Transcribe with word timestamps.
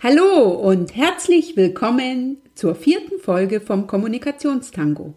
Hallo 0.00 0.50
und 0.50 0.94
herzlich 0.94 1.56
willkommen 1.56 2.36
zur 2.54 2.76
vierten 2.76 3.18
Folge 3.18 3.60
vom 3.60 3.88
Kommunikationstango, 3.88 5.12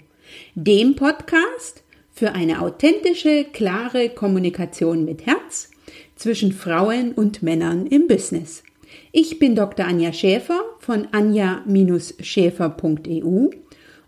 dem 0.56 0.96
Podcast 0.96 1.84
für 2.12 2.32
eine 2.32 2.64
authentische, 2.64 3.44
klare 3.44 4.10
Kommunikation 4.10 5.06
mit 5.06 5.28
Herz 5.28 5.70
zwischen 6.16 6.52
Frauen 6.52 7.12
und 7.12 7.44
Männern 7.44 7.86
im 7.86 8.08
Business. 8.08 8.64
Ich 9.12 9.38
bin 9.38 9.56
Dr. 9.56 9.86
Anja 9.86 10.14
Schäfer 10.14 10.64
von 10.80 11.10
anja-schäfer.eu 11.12 13.50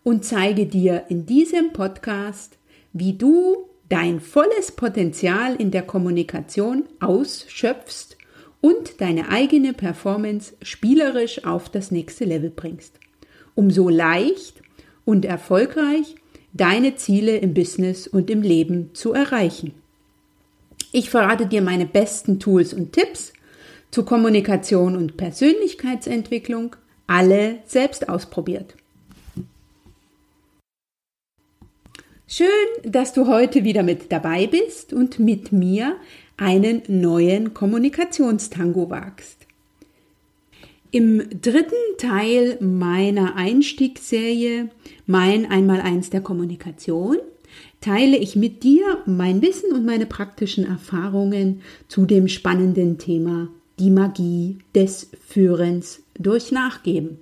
und 0.02 0.26
zeige 0.26 0.66
dir 0.66 1.04
in 1.08 1.28
diesem 1.28 1.72
Podcast, 1.72 2.58
wie 2.94 3.14
du 3.14 3.70
dein 3.90 4.20
volles 4.20 4.72
Potenzial 4.72 5.56
in 5.56 5.70
der 5.70 5.84
Kommunikation 5.84 6.86
ausschöpfst 7.00 8.18
und 8.64 9.02
deine 9.02 9.28
eigene 9.28 9.74
Performance 9.74 10.54
spielerisch 10.62 11.44
auf 11.44 11.68
das 11.68 11.92
nächste 11.92 12.24
Level 12.24 12.50
bringst, 12.50 12.98
um 13.56 13.70
so 13.70 13.90
leicht 13.90 14.62
und 15.04 15.26
erfolgreich 15.26 16.16
deine 16.54 16.96
Ziele 16.96 17.36
im 17.36 17.54
Business 17.54 18.08
und 18.08 18.30
im 18.30 18.42
Leben 18.42 18.92
zu 18.94 19.12
erreichen. 19.12 19.74
Ich 20.94 21.10
verrate 21.10 21.46
dir 21.46 21.62
meine 21.62 21.86
besten 21.86 22.40
Tools 22.40 22.74
und 22.74 22.94
Tipps 22.94 23.34
zu 23.92 24.06
Kommunikation 24.06 24.96
und 24.96 25.18
Persönlichkeitsentwicklung, 25.18 26.78
alle 27.06 27.58
selbst 27.66 28.08
ausprobiert. 28.08 28.76
Schön, 32.36 32.48
dass 32.92 33.14
du 33.14 33.28
heute 33.28 33.64
wieder 33.64 33.84
mit 33.84 34.12
dabei 34.12 34.48
bist 34.48 34.92
und 34.92 35.20
mit 35.20 35.52
mir 35.52 35.98
einen 36.36 36.82
neuen 36.88 37.54
Kommunikationstango 37.54 38.90
wagst. 38.90 39.46
Im 40.90 41.22
dritten 41.30 41.76
Teil 42.00 42.58
meiner 42.60 43.36
Einstiegsserie 43.36 44.70
Mein 45.06 45.46
Einmaleins 45.46 46.10
der 46.10 46.22
Kommunikation 46.22 47.18
teile 47.82 48.18
ich 48.18 48.36
mit 48.36 48.64
dir 48.64 49.04
mein 49.06 49.44
Wissen 49.44 49.72
und 49.72 49.86
meine 49.86 50.08
praktischen 50.08 50.66
Erfahrungen 50.66 51.62
zu 51.88 52.08
dem 52.08 52.28
spannenden 52.28 52.98
Thema 52.98 53.50
die 53.78 53.92
Magie 53.92 54.58
des 54.74 55.12
Führens 55.24 56.02
durch 56.18 56.52
Nachgeben. 56.52 57.20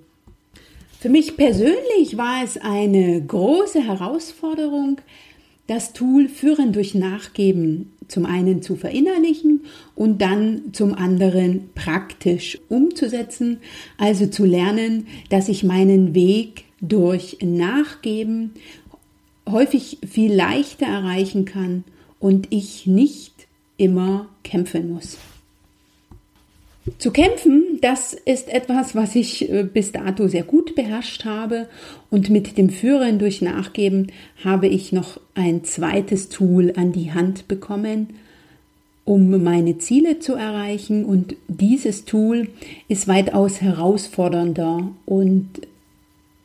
Für 1.02 1.08
mich 1.08 1.36
persönlich 1.36 2.16
war 2.16 2.44
es 2.44 2.58
eine 2.58 3.20
große 3.20 3.82
Herausforderung, 3.84 5.00
das 5.66 5.92
Tool 5.94 6.28
Führen 6.28 6.72
durch 6.72 6.94
Nachgeben 6.94 7.92
zum 8.06 8.24
einen 8.24 8.62
zu 8.62 8.76
verinnerlichen 8.76 9.64
und 9.96 10.22
dann 10.22 10.72
zum 10.72 10.94
anderen 10.94 11.70
praktisch 11.74 12.60
umzusetzen, 12.68 13.58
also 13.98 14.28
zu 14.28 14.44
lernen, 14.44 15.08
dass 15.28 15.48
ich 15.48 15.64
meinen 15.64 16.14
Weg 16.14 16.66
durch 16.80 17.38
Nachgeben 17.42 18.52
häufig 19.50 19.98
viel 20.08 20.32
leichter 20.32 20.86
erreichen 20.86 21.46
kann 21.46 21.82
und 22.20 22.46
ich 22.50 22.86
nicht 22.86 23.48
immer 23.76 24.28
kämpfen 24.44 24.92
muss. 24.92 25.18
Zu 26.98 27.10
kämpfen, 27.10 27.71
das 27.82 28.14
ist 28.14 28.48
etwas, 28.48 28.94
was 28.94 29.16
ich 29.16 29.50
äh, 29.50 29.64
bis 29.64 29.90
dato 29.90 30.28
sehr 30.28 30.44
gut 30.44 30.74
beherrscht 30.76 31.24
habe. 31.24 31.68
Und 32.10 32.30
mit 32.30 32.56
dem 32.56 32.70
Führen 32.70 33.18
durch 33.18 33.42
Nachgeben 33.42 34.12
habe 34.42 34.68
ich 34.68 34.92
noch 34.92 35.20
ein 35.34 35.64
zweites 35.64 36.28
Tool 36.28 36.72
an 36.76 36.92
die 36.92 37.12
Hand 37.12 37.48
bekommen, 37.48 38.10
um 39.04 39.42
meine 39.42 39.78
Ziele 39.78 40.20
zu 40.20 40.34
erreichen. 40.34 41.04
Und 41.04 41.34
dieses 41.48 42.04
Tool 42.04 42.48
ist 42.86 43.08
weitaus 43.08 43.60
herausfordernder 43.60 44.92
und 45.04 45.48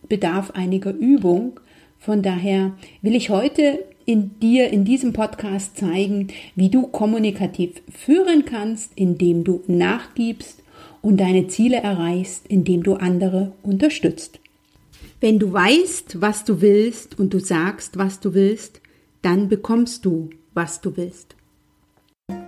bedarf 0.09 0.52
einiger 0.52 0.91
Übung. 0.91 1.59
Von 1.99 2.23
daher 2.23 2.71
will 3.03 3.15
ich 3.15 3.30
heute 3.30 3.83
in 4.05 4.39
dir 4.39 4.71
in 4.71 4.86
diesem 4.86 5.14
Podcast 5.14 5.77
zeigen, 5.77 6.30
wie 6.55 6.69
du 6.69 6.87
kommunikativ 6.87 7.81
führen 7.92 8.45
kannst, 8.45 8.92
indem 8.95 9.43
du 9.43 9.61
nachgibst 9.67 10.64
und 11.07 11.21
deine 11.21 11.47
Ziele 11.47 11.77
erreichst, 11.77 12.47
indem 12.47 12.83
du 12.83 12.95
andere 12.95 13.53
unterstützt. 13.63 14.41
Wenn 15.21 15.39
du 15.39 15.53
weißt, 15.53 16.19
was 16.19 16.43
du 16.43 16.59
willst 16.59 17.17
und 17.17 17.33
du 17.33 17.39
sagst, 17.39 17.97
was 17.97 18.19
du 18.19 18.33
willst, 18.33 18.81
dann 19.21 19.47
bekommst 19.47 20.03
du, 20.03 20.29
was 20.53 20.81
du 20.81 20.97
willst. 20.97 21.37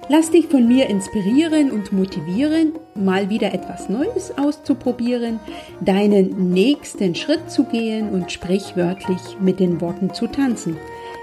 Lass 0.09 0.31
dich 0.31 0.47
von 0.47 0.67
mir 0.67 0.89
inspirieren 0.89 1.71
und 1.71 1.93
motivieren, 1.93 2.73
mal 2.95 3.29
wieder 3.29 3.53
etwas 3.53 3.87
Neues 3.87 4.37
auszuprobieren, 4.37 5.39
deinen 5.79 6.51
nächsten 6.51 7.15
Schritt 7.15 7.49
zu 7.49 7.63
gehen 7.63 8.09
und 8.09 8.29
sprichwörtlich 8.29 9.21
mit 9.39 9.61
den 9.61 9.79
Worten 9.79 10.13
zu 10.13 10.27
tanzen. 10.27 10.75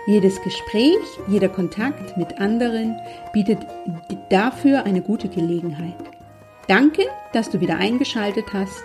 Jedes 0.06 0.40
Gespräch, 0.40 1.04
jeder 1.28 1.50
Kontakt 1.50 2.16
mit 2.16 2.38
anderen 2.40 2.96
bietet 3.34 3.58
dafür 4.30 4.84
eine 4.84 5.02
gute 5.02 5.28
Gelegenheit. 5.28 6.15
Danke, 6.68 7.02
dass 7.32 7.48
du 7.48 7.60
wieder 7.60 7.76
eingeschaltet 7.76 8.52
hast. 8.52 8.82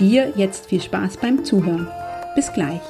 Dir 0.00 0.32
jetzt 0.36 0.66
viel 0.66 0.82
Spaß 0.82 1.18
beim 1.18 1.44
Zuhören. 1.44 1.86
Bis 2.34 2.52
gleich. 2.52 2.80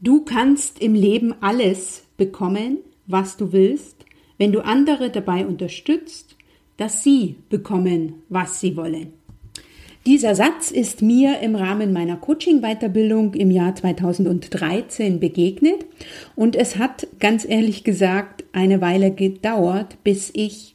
Du 0.00 0.24
kannst 0.24 0.80
im 0.80 0.94
Leben 0.94 1.34
alles 1.42 2.04
bekommen, 2.16 2.78
was 3.06 3.36
du 3.36 3.52
willst, 3.52 4.06
wenn 4.38 4.52
du 4.52 4.64
andere 4.64 5.10
dabei 5.10 5.46
unterstützt, 5.46 6.36
dass 6.78 7.02
sie 7.02 7.36
bekommen, 7.50 8.22
was 8.30 8.60
sie 8.60 8.76
wollen. 8.76 9.17
Dieser 10.08 10.34
Satz 10.34 10.70
ist 10.70 11.02
mir 11.02 11.40
im 11.40 11.54
Rahmen 11.54 11.92
meiner 11.92 12.16
Coaching-Weiterbildung 12.16 13.34
im 13.34 13.50
Jahr 13.50 13.74
2013 13.74 15.20
begegnet 15.20 15.84
und 16.34 16.56
es 16.56 16.78
hat 16.78 17.06
ganz 17.20 17.44
ehrlich 17.46 17.84
gesagt 17.84 18.42
eine 18.52 18.80
Weile 18.80 19.10
gedauert, 19.10 20.02
bis 20.04 20.30
ich 20.32 20.74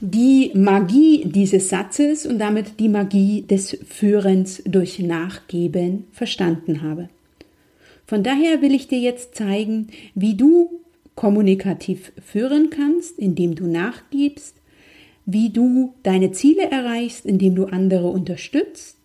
die 0.00 0.50
Magie 0.52 1.24
dieses 1.24 1.70
Satzes 1.70 2.26
und 2.26 2.38
damit 2.38 2.78
die 2.80 2.90
Magie 2.90 3.46
des 3.48 3.78
Führens 3.88 4.62
durch 4.66 4.98
Nachgeben 4.98 6.04
verstanden 6.12 6.82
habe. 6.82 7.08
Von 8.04 8.22
daher 8.22 8.60
will 8.60 8.74
ich 8.74 8.88
dir 8.88 9.00
jetzt 9.00 9.36
zeigen, 9.36 9.86
wie 10.14 10.34
du 10.34 10.82
kommunikativ 11.14 12.12
führen 12.22 12.68
kannst, 12.68 13.18
indem 13.18 13.54
du 13.54 13.66
nachgibst, 13.66 14.56
wie 15.26 15.50
du 15.50 15.94
deine 16.02 16.32
Ziele 16.32 16.70
erreichst, 16.70 17.26
indem 17.26 17.54
du 17.54 17.66
andere 17.66 18.08
unterstützt, 18.08 18.96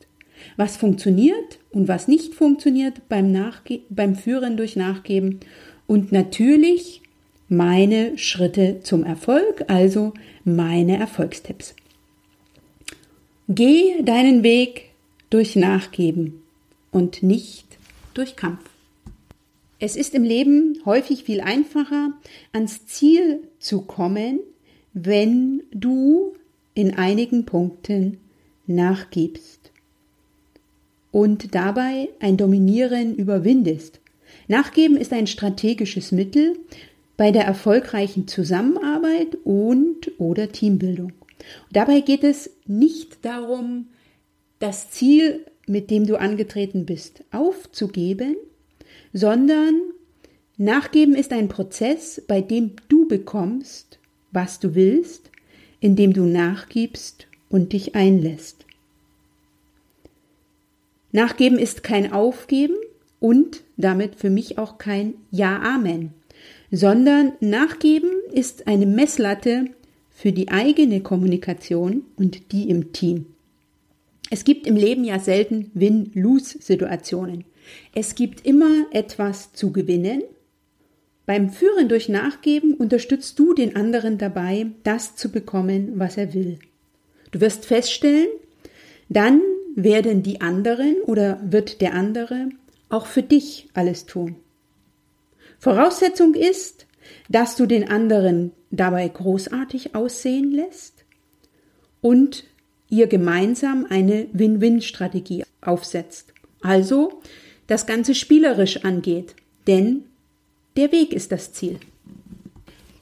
was 0.55 0.77
funktioniert 0.77 1.59
und 1.71 1.87
was 1.87 2.07
nicht 2.07 2.33
funktioniert 2.33 3.07
beim, 3.09 3.31
Nachge 3.31 3.81
beim 3.89 4.15
Führen 4.15 4.57
durch 4.57 4.75
Nachgeben 4.75 5.39
und 5.85 6.11
natürlich 6.11 7.01
meine 7.49 8.17
Schritte 8.17 8.79
zum 8.83 9.03
Erfolg, 9.03 9.65
also 9.67 10.13
meine 10.43 10.97
Erfolgstipps. 10.97 11.75
Geh 13.47 14.01
deinen 14.03 14.43
Weg 14.43 14.89
durch 15.29 15.55
Nachgeben 15.55 16.41
und 16.91 17.23
nicht 17.23 17.77
durch 18.13 18.35
Kampf. 18.35 18.69
Es 19.79 19.95
ist 19.95 20.15
im 20.15 20.23
Leben 20.23 20.79
häufig 20.85 21.23
viel 21.23 21.39
einfacher, 21.39 22.11
ans 22.51 22.87
Ziel 22.87 23.41
zu 23.59 23.81
kommen, 23.83 24.39
wenn 25.03 25.61
du 25.71 26.33
in 26.73 26.95
einigen 26.95 27.45
Punkten 27.45 28.17
nachgibst 28.65 29.71
und 31.11 31.53
dabei 31.53 32.09
ein 32.19 32.37
Dominieren 32.37 33.15
überwindest. 33.15 33.99
Nachgeben 34.47 34.97
ist 34.97 35.13
ein 35.13 35.27
strategisches 35.27 36.11
Mittel 36.11 36.57
bei 37.15 37.31
der 37.31 37.45
erfolgreichen 37.45 38.27
Zusammenarbeit 38.27 39.37
und 39.43 40.11
oder 40.19 40.51
Teambildung. 40.51 41.13
Dabei 41.71 42.01
geht 42.01 42.23
es 42.23 42.49
nicht 42.65 43.23
darum, 43.23 43.87
das 44.59 44.89
Ziel, 44.89 45.45
mit 45.67 45.91
dem 45.91 46.07
du 46.07 46.19
angetreten 46.19 46.85
bist, 46.85 47.23
aufzugeben, 47.31 48.35
sondern 49.13 49.75
Nachgeben 50.59 51.13
ist 51.13 51.31
ein 51.33 51.49
Prozess, 51.49 52.19
bei 52.27 52.41
dem 52.41 52.71
du 52.89 53.07
bekommst, 53.07 53.96
was 54.31 54.59
du 54.59 54.75
willst, 54.75 55.31
indem 55.79 56.13
du 56.13 56.23
nachgibst 56.23 57.27
und 57.49 57.73
dich 57.73 57.95
einlässt. 57.95 58.65
Nachgeben 61.11 61.57
ist 61.57 61.83
kein 61.83 62.11
Aufgeben 62.11 62.75
und 63.19 63.63
damit 63.77 64.15
für 64.15 64.29
mich 64.29 64.57
auch 64.57 64.77
kein 64.77 65.13
Ja 65.31 65.61
Amen, 65.61 66.13
sondern 66.71 67.33
Nachgeben 67.39 68.11
ist 68.31 68.67
eine 68.67 68.85
Messlatte 68.85 69.65
für 70.09 70.31
die 70.31 70.49
eigene 70.49 71.01
Kommunikation 71.01 72.03
und 72.17 72.51
die 72.51 72.69
im 72.69 72.91
Team. 72.91 73.27
Es 74.29 74.43
gibt 74.43 74.67
im 74.67 74.75
Leben 74.75 75.03
ja 75.03 75.19
selten 75.19 75.71
Win-Lose-Situationen. 75.73 77.45
Es 77.93 78.15
gibt 78.15 78.45
immer 78.45 78.85
etwas 78.91 79.53
zu 79.53 79.71
gewinnen. 79.71 80.23
Beim 81.27 81.49
Führen 81.49 81.89
durch 81.89 82.07
Nachgeben 82.07 82.73
unterstützt 82.73 83.37
du 83.37 83.53
den 83.53 83.75
anderen 83.75 84.17
dabei, 84.17 84.67
das 84.83 85.17
zu 85.17 85.29
bekommen, 85.29 85.99
was 85.99 86.15
er 86.15 86.33
will. 86.33 86.57
Du 87.31 87.41
wirst 87.41 87.65
feststellen, 87.65 88.29
dann 89.09 89.41
werden 89.75 90.23
die 90.23 90.39
anderen 90.39 90.95
oder 91.05 91.39
wird 91.43 91.81
der 91.81 91.93
andere 91.93 92.47
auch 92.87 93.07
für 93.07 93.23
dich 93.23 93.67
alles 93.73 94.05
tun. 94.05 94.37
Voraussetzung 95.59 96.33
ist, 96.33 96.87
dass 97.27 97.57
du 97.57 97.65
den 97.65 97.89
anderen 97.89 98.53
dabei 98.71 99.05
großartig 99.09 99.95
aussehen 99.95 100.51
lässt 100.51 101.03
und 101.99 102.45
ihr 102.89 103.07
gemeinsam 103.07 103.85
eine 103.89 104.27
Win-Win-Strategie 104.31 105.43
aufsetzt. 105.59 106.33
Also 106.61 107.21
das 107.67 107.85
Ganze 107.85 108.15
spielerisch 108.15 108.85
angeht, 108.85 109.35
denn 109.67 110.05
der 110.77 110.91
Weg 110.91 111.11
ist 111.11 111.31
das 111.31 111.51
Ziel. 111.51 111.79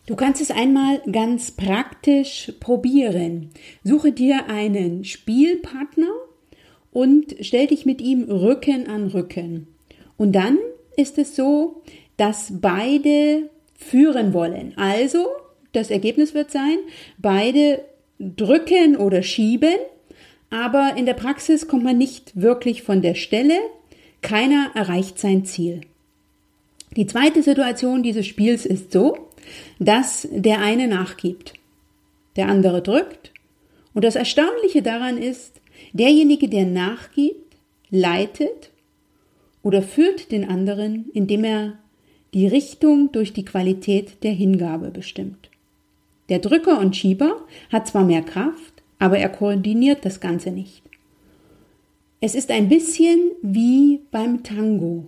Du 0.07 0.15
kannst 0.15 0.41
es 0.41 0.51
einmal 0.51 1.01
ganz 1.11 1.51
praktisch 1.51 2.53
probieren. 2.59 3.49
Suche 3.83 4.11
dir 4.11 4.47
einen 4.47 5.03
Spielpartner 5.03 6.11
und 6.91 7.35
stell 7.41 7.67
dich 7.67 7.85
mit 7.85 8.01
ihm 8.01 8.23
Rücken 8.23 8.87
an 8.87 9.07
Rücken. 9.07 9.67
Und 10.15 10.33
dann 10.33 10.57
ist 10.95 11.17
es 11.17 11.35
so, 11.35 11.81
dass 12.17 12.53
beide 12.61 13.49
führen 13.73 14.33
wollen. 14.33 14.73
Also, 14.77 15.27
das 15.73 15.89
Ergebnis 15.89 16.33
wird 16.33 16.51
sein, 16.51 16.77
beide 17.17 17.83
drücken 18.19 18.95
oder 18.95 19.23
schieben, 19.23 19.75
aber 20.49 20.93
in 20.95 21.05
der 21.05 21.15
Praxis 21.15 21.67
kommt 21.67 21.83
man 21.83 21.97
nicht 21.97 22.39
wirklich 22.39 22.83
von 22.83 23.01
der 23.01 23.15
Stelle, 23.15 23.57
keiner 24.21 24.71
erreicht 24.75 25.19
sein 25.19 25.43
Ziel. 25.45 25.81
Die 26.95 27.07
zweite 27.07 27.43
Situation 27.43 28.03
dieses 28.03 28.25
Spiels 28.25 28.65
ist 28.65 28.91
so, 28.91 29.17
dass 29.79 30.27
der 30.31 30.59
eine 30.59 30.87
nachgibt, 30.87 31.53
der 32.35 32.47
andere 32.47 32.81
drückt 32.81 33.31
und 33.93 34.03
das 34.03 34.15
Erstaunliche 34.15 34.81
daran 34.81 35.17
ist, 35.17 35.61
derjenige, 35.93 36.47
der 36.47 36.65
nachgibt, 36.65 37.57
leitet 37.89 38.71
oder 39.61 39.81
führt 39.81 40.31
den 40.31 40.47
anderen, 40.47 41.09
indem 41.13 41.43
er 41.43 41.79
die 42.33 42.47
Richtung 42.47 43.11
durch 43.11 43.33
die 43.33 43.45
Qualität 43.45 44.23
der 44.23 44.31
Hingabe 44.31 44.89
bestimmt. 44.91 45.49
Der 46.29 46.39
Drücker 46.39 46.79
und 46.79 46.95
Schieber 46.95 47.41
hat 47.71 47.87
zwar 47.87 48.03
mehr 48.03 48.21
Kraft, 48.21 48.83
aber 48.99 49.19
er 49.19 49.29
koordiniert 49.29 50.05
das 50.05 50.19
Ganze 50.19 50.51
nicht. 50.51 50.81
Es 52.19 52.35
ist 52.35 52.51
ein 52.51 52.69
bisschen 52.69 53.31
wie 53.41 54.01
beim 54.11 54.43
Tango. 54.43 55.05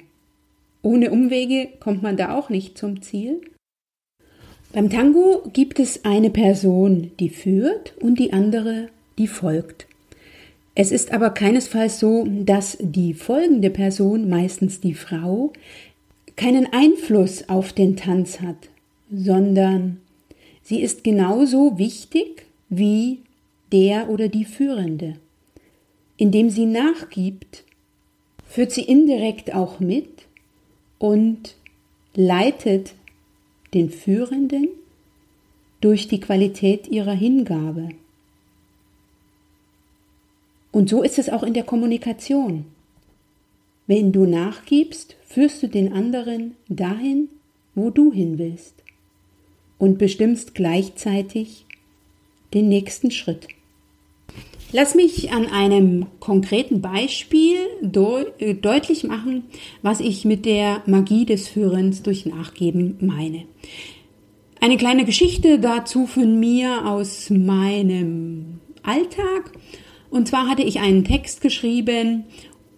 Ohne 0.81 1.11
Umwege 1.11 1.69
kommt 1.79 2.03
man 2.03 2.17
da 2.17 2.35
auch 2.35 2.49
nicht 2.49 2.77
zum 2.77 3.01
Ziel. 3.01 3.41
Beim 4.73 4.89
Tango 4.89 5.43
gibt 5.53 5.79
es 5.79 6.05
eine 6.05 6.29
Person, 6.29 7.11
die 7.19 7.29
führt 7.29 7.93
und 8.01 8.19
die 8.19 8.33
andere, 8.33 8.89
die 9.17 9.27
folgt. 9.27 9.87
Es 10.75 10.91
ist 10.91 11.11
aber 11.11 11.31
keinesfalls 11.31 11.99
so, 11.99 12.27
dass 12.27 12.77
die 12.79 13.13
folgende 13.15 13.71
Person, 13.71 14.29
meistens 14.29 14.79
die 14.79 14.93
Frau, 14.93 15.51
keinen 16.35 16.71
Einfluss 16.71 17.49
auf 17.49 17.73
den 17.73 17.95
Tanz 17.95 18.41
hat, 18.41 18.69
sondern 19.11 19.99
sie 20.61 20.81
ist 20.81 21.03
genauso 21.03 21.79
wichtig 21.79 22.45
wie 22.69 23.21
der 23.71 24.09
oder 24.09 24.27
die 24.27 24.45
Führende. 24.45 25.15
Indem 26.17 26.49
sie 26.49 26.65
nachgibt, 26.65 27.63
führt 28.47 28.71
sie 28.71 28.83
indirekt 28.83 29.53
auch 29.53 29.79
mit 29.79 30.16
und 30.99 31.55
leitet 32.15 32.93
den 33.73 33.89
Führenden 33.89 34.69
durch 35.81 36.07
die 36.07 36.19
Qualität 36.19 36.87
ihrer 36.87 37.13
Hingabe. 37.13 37.89
Und 40.71 40.89
so 40.89 41.03
ist 41.03 41.19
es 41.19 41.29
auch 41.29 41.43
in 41.43 41.53
der 41.53 41.63
Kommunikation. 41.63 42.65
Wenn 43.87 44.11
du 44.11 44.25
nachgibst, 44.25 45.15
führst 45.25 45.63
du 45.63 45.67
den 45.67 45.93
anderen 45.93 46.55
dahin, 46.67 47.29
wo 47.73 47.89
du 47.89 48.11
hin 48.11 48.37
willst 48.37 48.73
und 49.77 49.97
bestimmst 49.97 50.55
gleichzeitig 50.55 51.65
den 52.53 52.69
nächsten 52.69 53.11
Schritt. 53.11 53.47
Lass 54.73 54.95
mich 54.95 55.31
an 55.31 55.45
einem 55.45 56.07
konkreten 56.19 56.81
Beispiel 56.81 57.55
äh, 58.39 58.53
deutlich 58.53 59.03
machen, 59.05 59.43
was 59.81 60.01
ich 60.01 60.25
mit 60.25 60.45
der 60.45 60.81
Magie 60.85 61.25
des 61.25 61.47
Führens 61.47 62.03
durch 62.03 62.25
Nachgeben 62.25 62.97
meine. 62.99 63.43
Eine 64.59 64.75
kleine 64.75 65.05
Geschichte 65.05 65.59
dazu 65.59 66.05
von 66.05 66.39
mir 66.39 66.85
aus 66.85 67.29
meinem 67.29 68.59
Alltag. 68.83 69.53
Und 70.09 70.27
zwar 70.27 70.49
hatte 70.49 70.63
ich 70.63 70.79
einen 70.79 71.05
Text 71.05 71.39
geschrieben 71.41 72.25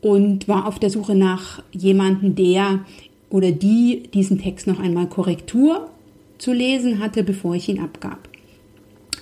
und 0.01 0.47
war 0.47 0.67
auf 0.67 0.77
der 0.77 0.91
Suche 0.91 1.15
nach 1.15 1.63
jemandem, 1.71 2.35
der 2.35 2.85
oder 3.31 3.51
die 3.51 4.03
diesen 4.13 4.39
Text 4.39 4.67
noch 4.67 4.79
einmal 4.79 5.07
Korrektur 5.07 5.89
zu 6.37 6.53
lesen 6.53 6.99
hatte, 6.99 7.23
bevor 7.23 7.55
ich 7.55 7.67
ihn 7.67 7.79
abgab. 7.79 8.28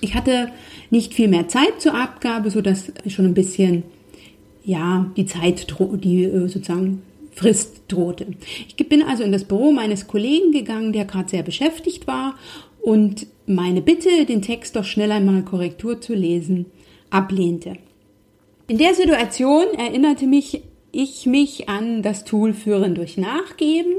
Ich 0.00 0.14
hatte 0.14 0.50
nicht 0.90 1.14
viel 1.14 1.28
mehr 1.28 1.48
Zeit 1.48 1.80
zur 1.80 1.94
Abgabe, 1.94 2.50
so 2.50 2.60
dass 2.60 2.92
schon 3.06 3.26
ein 3.26 3.34
bisschen 3.34 3.82
ja 4.64 5.10
die 5.16 5.26
Zeit 5.26 5.66
die 6.02 6.24
äh, 6.24 6.48
sozusagen 6.48 7.02
Frist 7.32 7.82
drohte. 7.88 8.26
Ich 8.68 8.88
bin 8.88 9.02
also 9.02 9.22
in 9.22 9.32
das 9.32 9.44
Büro 9.44 9.70
meines 9.70 10.08
Kollegen 10.08 10.52
gegangen, 10.52 10.92
der 10.92 11.04
gerade 11.04 11.28
sehr 11.28 11.42
beschäftigt 11.42 12.06
war 12.06 12.34
und 12.80 13.26
meine 13.46 13.80
Bitte, 13.80 14.24
den 14.26 14.42
Text 14.42 14.76
doch 14.76 14.84
schnell 14.84 15.12
einmal 15.12 15.42
Korrektur 15.42 16.00
zu 16.00 16.14
lesen, 16.14 16.66
ablehnte. 17.10 17.74
In 18.66 18.78
der 18.78 18.94
Situation 18.94 19.66
erinnerte 19.76 20.26
mich 20.26 20.62
ich 20.90 21.26
mich 21.26 21.68
an 21.68 22.02
das 22.02 22.24
Tool 22.24 22.54
Führen 22.54 22.94
durch 22.94 23.16
Nachgeben, 23.18 23.92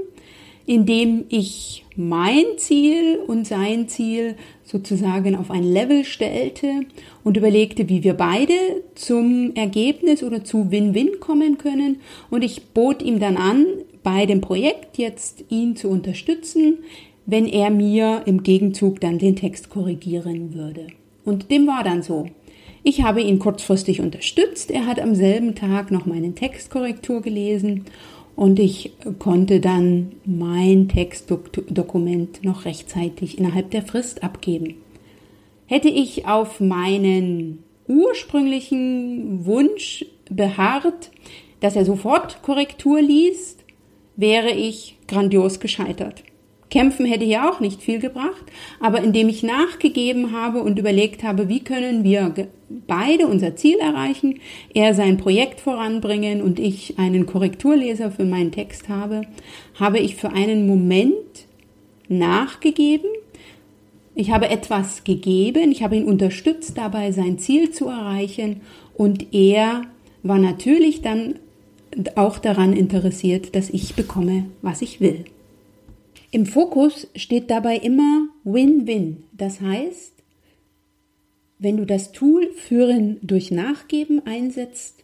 indem 0.70 1.26
ich 1.30 1.84
mein 1.96 2.46
Ziel 2.58 3.18
und 3.26 3.48
sein 3.48 3.88
Ziel 3.88 4.36
sozusagen 4.64 5.36
auf 5.36 5.50
ein 5.50 5.64
Level 5.64 6.06
stellte 6.06 6.82
und 7.24 7.38
überlegte, 7.38 7.90
wie 7.90 8.04
wir 8.04 8.14
beide 8.14 8.54
zum 8.94 9.56
Ergebnis 9.56 10.22
oder 10.22 10.44
zu 10.44 10.70
Win-Win 10.70 11.20
kommen 11.20 11.58
können. 11.58 12.02
Und 12.30 12.44
ich 12.44 12.68
bot 12.68 13.02
ihm 13.02 13.20
dann 13.20 13.36
an, 13.36 13.66
bei 14.04 14.28
dem 14.28 14.42
Projekt 14.42 15.00
jetzt 15.00 15.44
ihn 15.50 15.76
zu 15.76 15.90
unterstützen, 15.90 16.78
wenn 17.26 17.48
er 17.48 17.72
mir 17.72 18.22
im 18.28 18.44
Gegenzug 18.44 19.02
dann 19.02 19.18
den 19.18 19.36
Text 19.36 19.72
korrigieren 19.72 20.54
würde. 20.54 20.86
Und 21.26 21.50
dem 21.50 21.66
war 21.66 21.84
dann 21.84 22.04
so. 22.04 22.28
Ich 22.84 23.02
habe 23.02 23.22
ihn 23.22 23.40
kurzfristig 23.40 24.02
unterstützt. 24.02 24.70
Er 24.70 24.86
hat 24.86 25.02
am 25.02 25.16
selben 25.16 25.56
Tag 25.56 25.90
noch 25.90 26.06
meinen 26.06 26.36
Textkorrektur 26.36 27.24
gelesen 27.24 27.86
und 28.40 28.58
ich 28.58 28.94
konnte 29.20 29.60
dann 29.60 30.14
mein 30.24 30.88
Textdokument 30.88 32.42
noch 32.46 32.64
rechtzeitig 32.64 33.38
innerhalb 33.38 33.70
der 33.72 33.82
Frist 33.82 34.24
abgeben. 34.24 34.76
Hätte 35.66 35.90
ich 35.90 36.26
auf 36.26 36.62
meinen 36.62 37.62
ursprünglichen 37.90 39.46
Wunsch 39.46 40.06
beharrt, 40.30 41.12
dass 41.60 41.76
er 41.76 41.84
sofort 41.84 42.42
Korrektur 42.42 43.02
liest, 43.02 43.66
wäre 44.16 44.52
ich 44.52 44.96
grandios 45.10 45.60
gescheitert. 45.60 46.24
Kämpfen 46.70 47.06
hätte 47.06 47.26
hier 47.26 47.50
auch 47.50 47.60
nicht 47.60 47.82
viel 47.82 48.00
gebracht, 48.00 48.44
aber 48.80 49.02
indem 49.02 49.28
ich 49.28 49.42
nachgegeben 49.42 50.32
habe 50.32 50.62
und 50.62 50.78
überlegt 50.78 51.24
habe, 51.24 51.50
wie 51.50 51.62
können 51.62 52.04
wir 52.04 52.34
beide 52.86 53.26
unser 53.26 53.56
Ziel 53.56 53.78
erreichen, 53.80 54.40
er 54.74 54.94
sein 54.94 55.18
Projekt 55.18 55.60
voranbringen 55.60 56.42
und 56.42 56.60
ich 56.60 57.00
einen 57.00 57.26
Korrekturleser 57.26 58.12
für 58.12 58.26
meinen 58.26 58.52
Text 58.52 58.88
habe, 58.88 59.22
habe 59.80 60.00
ich 60.00 60.16
für 60.16 60.32
einen 60.32 60.68
Moment 60.68 61.48
nachgegeben. 62.08 63.10
Ich 64.14 64.32
habe 64.32 64.50
etwas 64.50 65.04
gegeben, 65.04 65.72
ich 65.72 65.82
habe 65.82 65.96
ihn 65.96 66.06
unterstützt 66.06 66.78
dabei, 66.78 67.12
sein 67.12 67.40
Ziel 67.40 67.72
zu 67.72 67.88
erreichen 67.88 68.62
und 68.94 69.34
er 69.34 69.84
war 70.22 70.38
natürlich 70.38 71.02
dann 71.02 71.36
auch 72.16 72.38
daran 72.38 72.74
interessiert, 72.74 73.56
dass 73.56 73.70
ich 73.70 73.96
bekomme, 73.96 74.46
was 74.62 74.82
ich 74.82 75.02
will. 75.02 75.26
Im 76.32 76.46
Fokus 76.46 77.08
steht 77.16 77.50
dabei 77.50 77.78
immer 77.78 78.28
Win-Win. 78.44 79.24
Das 79.32 79.62
heißt, 79.62 80.14
wenn 81.58 81.78
du 81.78 81.86
das 81.86 82.12
Tool 82.12 82.52
Führen 82.56 83.18
durch 83.22 83.52
Nachgeben 83.52 84.26
einsetzt, 84.26 85.04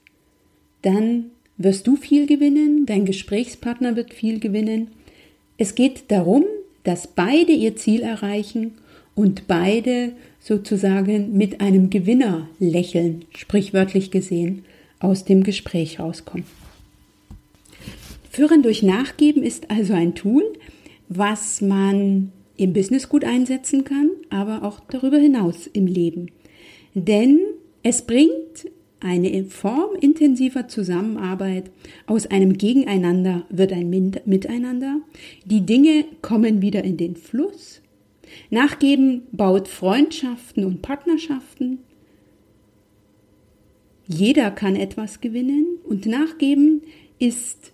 dann 0.84 1.32
wirst 1.58 1.88
du 1.88 1.96
viel 1.96 2.28
gewinnen, 2.28 2.86
dein 2.86 3.06
Gesprächspartner 3.06 3.96
wird 3.96 4.14
viel 4.14 4.40
gewinnen. 4.40 4.90
Es 5.58 5.74
geht 5.74 6.12
darum, 6.12 6.46
dass 6.84 7.08
beide 7.08 7.52
ihr 7.52 7.76
Ziel 7.76 8.02
erreichen 8.02 8.74
und 9.16 9.48
beide 9.48 10.12
sozusagen 10.40 11.36
mit 11.36 11.60
einem 11.60 11.90
Gewinner 11.90 12.48
lächeln, 12.60 13.26
sprichwörtlich 13.36 14.12
gesehen, 14.12 14.64
aus 15.00 15.26
dem 15.26 15.44
Gespräch 15.44 16.00
rauskommen. 16.00 16.46
Führen 18.30 18.62
durch 18.62 18.84
Nachgeben 18.84 19.44
ist 19.44 19.72
also 19.72 19.94
ein 19.94 20.14
Tool, 20.14 20.44
was 21.08 21.62
man 21.62 22.32
im 22.58 22.74
Business 22.74 23.10
gut 23.10 23.26
einsetzen 23.26 23.84
kann, 23.84 24.12
aber 24.30 24.64
auch 24.64 24.80
darüber 24.90 25.18
hinaus 25.18 25.68
im 25.68 25.88
Leben. 25.88 26.32
Denn 26.94 27.40
es 27.84 28.02
bringt 28.02 28.70
eine 29.00 29.44
Form 29.46 29.96
intensiver 30.00 30.68
Zusammenarbeit. 30.68 31.70
Aus 32.08 32.26
einem 32.28 32.58
Gegeneinander 32.58 33.46
wird 33.50 33.72
ein 33.74 33.90
Miteinander. 33.90 35.02
Die 35.46 35.66
Dinge 35.66 36.06
kommen 36.22 36.62
wieder 36.62 36.84
in 36.84 36.98
den 36.98 37.16
Fluss. 37.16 37.82
Nachgeben 38.50 39.24
baut 39.32 39.68
Freundschaften 39.68 40.66
und 40.66 40.82
Partnerschaften. 40.82 41.80
Jeder 44.08 44.52
kann 44.52 44.76
etwas 44.76 45.22
gewinnen 45.22 45.78
und 45.84 46.06
Nachgeben 46.06 46.82
ist 47.20 47.72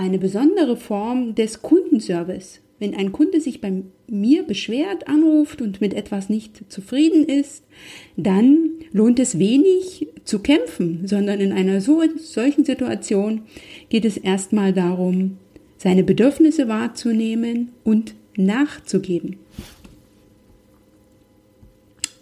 eine 0.00 0.18
besondere 0.18 0.78
Form 0.78 1.34
des 1.34 1.60
Kundenservice. 1.60 2.60
Wenn 2.78 2.94
ein 2.94 3.12
Kunde 3.12 3.38
sich 3.38 3.60
bei 3.60 3.82
mir 4.08 4.44
beschwert, 4.44 5.06
anruft 5.08 5.60
und 5.60 5.82
mit 5.82 5.92
etwas 5.92 6.30
nicht 6.30 6.72
zufrieden 6.72 7.26
ist, 7.26 7.64
dann 8.16 8.70
lohnt 8.92 9.18
es 9.18 9.38
wenig 9.38 10.08
zu 10.24 10.38
kämpfen, 10.38 11.06
sondern 11.06 11.38
in 11.40 11.52
einer 11.52 11.82
so, 11.82 12.02
solchen 12.16 12.64
Situation 12.64 13.42
geht 13.90 14.06
es 14.06 14.16
erstmal 14.16 14.72
darum, 14.72 15.36
seine 15.76 16.02
Bedürfnisse 16.02 16.66
wahrzunehmen 16.66 17.68
und 17.84 18.14
nachzugeben. 18.36 19.36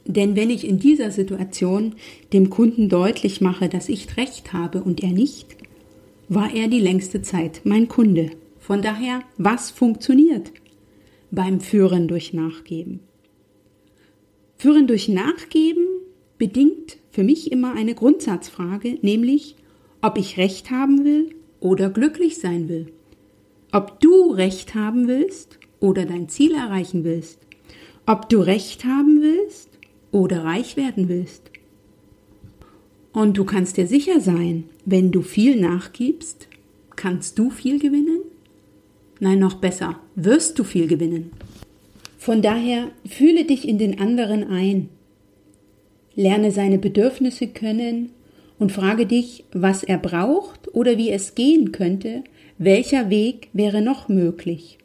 Denn 0.04 0.34
wenn 0.34 0.50
ich 0.50 0.66
in 0.66 0.80
dieser 0.80 1.12
Situation 1.12 1.94
dem 2.32 2.50
Kunden 2.50 2.88
deutlich 2.88 3.40
mache, 3.40 3.68
dass 3.68 3.88
ich 3.88 4.16
recht 4.16 4.52
habe 4.52 4.82
und 4.82 5.00
er 5.00 5.10
nicht, 5.10 5.57
war 6.28 6.54
er 6.54 6.68
die 6.68 6.80
längste 6.80 7.22
Zeit 7.22 7.62
mein 7.64 7.88
Kunde. 7.88 8.30
Von 8.58 8.82
daher, 8.82 9.20
was 9.38 9.70
funktioniert 9.70 10.52
beim 11.30 11.60
Führen 11.60 12.08
durch 12.08 12.32
Nachgeben? 12.32 13.00
Führen 14.56 14.86
durch 14.86 15.08
Nachgeben 15.08 15.86
bedingt 16.36 16.98
für 17.10 17.24
mich 17.24 17.50
immer 17.50 17.74
eine 17.74 17.94
Grundsatzfrage, 17.94 18.98
nämlich 19.02 19.56
ob 20.02 20.18
ich 20.18 20.36
Recht 20.36 20.70
haben 20.70 21.04
will 21.04 21.34
oder 21.60 21.90
glücklich 21.90 22.38
sein 22.38 22.68
will. 22.68 22.92
Ob 23.72 24.00
du 24.00 24.32
Recht 24.32 24.74
haben 24.74 25.08
willst 25.08 25.58
oder 25.80 26.04
dein 26.04 26.28
Ziel 26.28 26.54
erreichen 26.54 27.04
willst. 27.04 27.40
Ob 28.06 28.28
du 28.28 28.40
Recht 28.40 28.84
haben 28.84 29.20
willst 29.20 29.78
oder 30.12 30.44
reich 30.44 30.76
werden 30.76 31.08
willst. 31.08 31.50
Und 33.18 33.36
du 33.36 33.44
kannst 33.44 33.76
dir 33.76 33.88
sicher 33.88 34.20
sein, 34.20 34.62
wenn 34.84 35.10
du 35.10 35.22
viel 35.22 35.60
nachgibst, 35.60 36.46
kannst 36.94 37.36
du 37.36 37.50
viel 37.50 37.80
gewinnen 37.80 38.20
Nein, 39.18 39.40
noch 39.40 39.54
besser, 39.54 39.98
wirst 40.14 40.56
du 40.56 40.62
viel 40.62 40.86
gewinnen. 40.86 41.32
Von 42.16 42.42
daher 42.42 42.92
fühle 43.04 43.44
dich 43.44 43.66
in 43.66 43.76
den 43.76 43.98
anderen 43.98 44.44
ein. 44.44 44.88
Lerne 46.14 46.52
seine 46.52 46.78
Bedürfnisse 46.78 47.48
kennen 47.48 48.10
und 48.60 48.70
frage 48.70 49.04
dich, 49.04 49.42
was 49.50 49.82
er 49.82 49.98
braucht 49.98 50.72
oder 50.72 50.96
wie 50.96 51.10
es 51.10 51.34
gehen 51.34 51.72
könnte, 51.72 52.22
welcher 52.56 53.10
Weg 53.10 53.48
wäre 53.52 53.82
noch 53.82 54.08
möglich. 54.08 54.77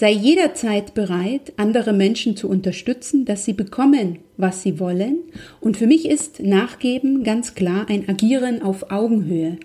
Sei 0.00 0.12
jederzeit 0.12 0.94
bereit, 0.94 1.54
andere 1.56 1.92
Menschen 1.92 2.36
zu 2.36 2.48
unterstützen, 2.48 3.24
dass 3.24 3.44
sie 3.44 3.52
bekommen, 3.52 4.20
was 4.36 4.62
sie 4.62 4.78
wollen, 4.78 5.16
und 5.60 5.76
für 5.76 5.88
mich 5.88 6.08
ist 6.08 6.38
Nachgeben 6.38 7.24
ganz 7.24 7.56
klar 7.56 7.86
ein 7.88 8.08
Agieren 8.08 8.62
auf 8.62 8.92
Augenhöhe, 8.92 9.58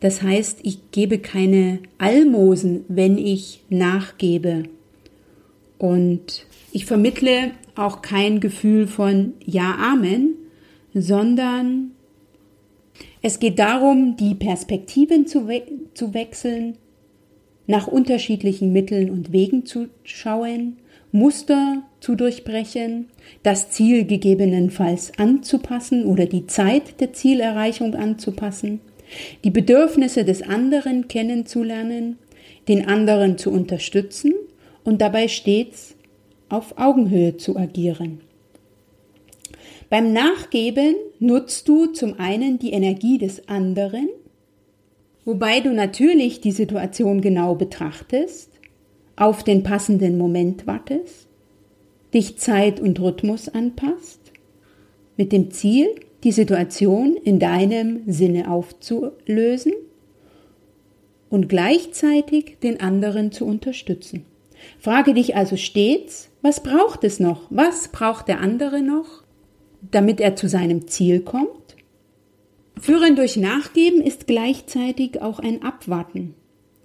das 0.00 0.20
heißt, 0.20 0.58
ich 0.64 0.90
gebe 0.90 1.20
keine 1.20 1.78
Almosen, 1.98 2.86
wenn 2.88 3.18
ich 3.18 3.62
nachgebe. 3.68 4.64
Und 5.78 6.44
ich 6.72 6.84
vermittle 6.84 7.52
auch 7.76 8.02
kein 8.02 8.40
Gefühl 8.40 8.88
von 8.88 9.34
Ja, 9.44 9.76
Amen, 9.76 10.34
sondern 10.92 11.92
es 13.22 13.38
geht 13.38 13.60
darum, 13.60 14.16
die 14.16 14.34
Perspektiven 14.34 15.28
zu, 15.28 15.46
we 15.46 15.62
zu 15.94 16.14
wechseln, 16.14 16.78
nach 17.68 17.86
unterschiedlichen 17.86 18.72
Mitteln 18.72 19.10
und 19.10 19.32
Wegen 19.32 19.64
zu 19.64 19.86
schauen, 20.02 20.78
Muster 21.12 21.84
zu 22.00 22.16
durchbrechen, 22.16 23.06
das 23.44 23.70
Ziel 23.70 24.04
gegebenenfalls 24.04 25.12
anzupassen 25.16 26.04
oder 26.04 26.26
die 26.26 26.48
Zeit 26.48 27.00
der 27.00 27.12
Zielerreichung 27.12 27.94
anzupassen 27.94 28.80
die 29.44 29.50
Bedürfnisse 29.50 30.24
des 30.24 30.42
anderen 30.42 31.08
kennenzulernen, 31.08 32.18
den 32.68 32.86
anderen 32.86 33.38
zu 33.38 33.50
unterstützen 33.50 34.34
und 34.84 35.00
dabei 35.00 35.28
stets 35.28 35.94
auf 36.48 36.78
Augenhöhe 36.78 37.36
zu 37.36 37.56
agieren. 37.56 38.20
Beim 39.90 40.12
Nachgeben 40.12 40.94
nutzt 41.18 41.68
du 41.68 41.86
zum 41.86 42.18
einen 42.20 42.58
die 42.58 42.72
Energie 42.72 43.18
des 43.18 43.48
anderen, 43.48 44.08
wobei 45.28 45.60
du 45.60 45.74
natürlich 45.74 46.40
die 46.40 46.52
Situation 46.52 47.20
genau 47.20 47.54
betrachtest, 47.54 48.50
auf 49.14 49.44
den 49.44 49.62
passenden 49.62 50.16
Moment 50.16 50.66
wartest, 50.66 51.28
dich 52.14 52.38
Zeit 52.38 52.80
und 52.80 52.98
Rhythmus 52.98 53.50
anpasst, 53.50 54.32
mit 55.18 55.32
dem 55.32 55.50
Ziel, 55.50 55.86
die 56.24 56.32
Situation 56.32 57.14
in 57.22 57.38
deinem 57.38 58.10
Sinne 58.10 58.50
aufzulösen 58.50 59.74
und 61.28 61.50
gleichzeitig 61.50 62.56
den 62.62 62.80
anderen 62.80 63.30
zu 63.30 63.44
unterstützen. 63.44 64.24
Frage 64.78 65.12
dich 65.12 65.36
also 65.36 65.56
stets, 65.56 66.30
was 66.40 66.62
braucht 66.62 67.04
es 67.04 67.20
noch? 67.20 67.42
Was 67.50 67.88
braucht 67.88 68.28
der 68.28 68.40
andere 68.40 68.80
noch, 68.80 69.24
damit 69.90 70.22
er 70.22 70.36
zu 70.36 70.48
seinem 70.48 70.88
Ziel 70.88 71.20
kommt? 71.20 71.67
Führen 72.80 73.16
durch 73.16 73.36
Nachgeben 73.36 74.00
ist 74.02 74.26
gleichzeitig 74.26 75.20
auch 75.22 75.38
ein 75.38 75.62
Abwarten, 75.62 76.34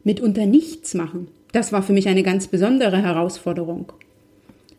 mitunter 0.04 0.46
nichts 0.46 0.94
machen. 0.94 1.28
Das 1.52 1.72
war 1.72 1.84
für 1.84 1.94
mich 1.94 2.08
eine 2.08 2.24
ganz 2.24 2.48
besondere 2.48 3.02
Herausforderung. 3.02 3.92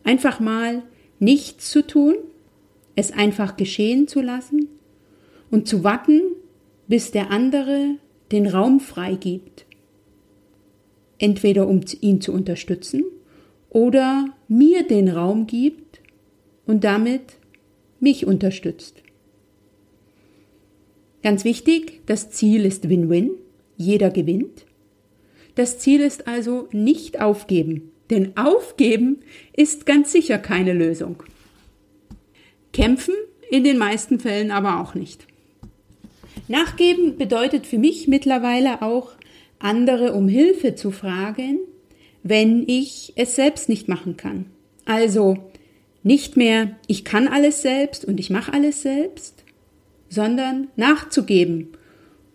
Einfach 0.03 0.39
mal 0.39 0.83
nichts 1.19 1.71
zu 1.71 1.85
tun 1.85 2.15
es 2.95 3.11
einfach 3.11 3.57
geschehen 3.57 4.07
zu 4.07 4.21
lassen 4.21 4.69
und 5.51 5.67
zu 5.67 5.83
warten, 5.83 6.21
bis 6.87 7.11
der 7.11 7.31
andere 7.31 7.95
den 8.31 8.47
Raum 8.47 8.79
freigibt. 8.79 9.65
Entweder 11.17 11.67
um 11.67 11.81
ihn 12.01 12.21
zu 12.21 12.31
unterstützen 12.31 13.03
oder 13.69 14.29
mir 14.47 14.83
den 14.87 15.09
Raum 15.09 15.47
gibt 15.47 16.01
und 16.65 16.83
damit 16.83 17.37
mich 17.99 18.25
unterstützt. 18.25 19.01
Ganz 21.25 21.43
wichtig, 21.43 22.01
das 22.05 22.29
Ziel 22.29 22.65
ist 22.65 22.87
Win-Win, 22.87 23.31
jeder 23.77 24.11
gewinnt. 24.11 24.63
Das 25.55 25.79
Ziel 25.79 26.01
ist 26.01 26.27
also 26.27 26.67
nicht 26.71 27.19
aufgeben, 27.19 27.91
denn 28.11 28.37
aufgeben 28.37 29.21
ist 29.51 29.87
ganz 29.87 30.11
sicher 30.11 30.37
keine 30.37 30.73
Lösung. 30.73 31.23
Kämpfen 32.73 33.15
in 33.49 33.63
den 33.63 33.79
meisten 33.79 34.19
Fällen 34.19 34.51
aber 34.51 34.79
auch 34.79 34.93
nicht. 34.93 35.25
Nachgeben 36.47 37.17
bedeutet 37.17 37.65
für 37.65 37.79
mich 37.79 38.07
mittlerweile 38.07 38.83
auch, 38.83 39.13
andere 39.57 40.13
um 40.13 40.27
Hilfe 40.27 40.75
zu 40.75 40.91
fragen, 40.91 41.57
wenn 42.21 42.69
ich 42.69 43.13
es 43.15 43.35
selbst 43.35 43.67
nicht 43.67 43.87
machen 43.87 44.15
kann. 44.15 44.45
Also 44.85 45.37
nicht 46.03 46.37
mehr, 46.37 46.75
ich 46.85 47.03
kann 47.03 47.27
alles 47.27 47.63
selbst 47.63 48.05
und 48.05 48.19
ich 48.19 48.29
mache 48.29 48.53
alles 48.53 48.83
selbst, 48.83 49.34
sondern 50.15 50.69
nachzugeben 50.77 51.67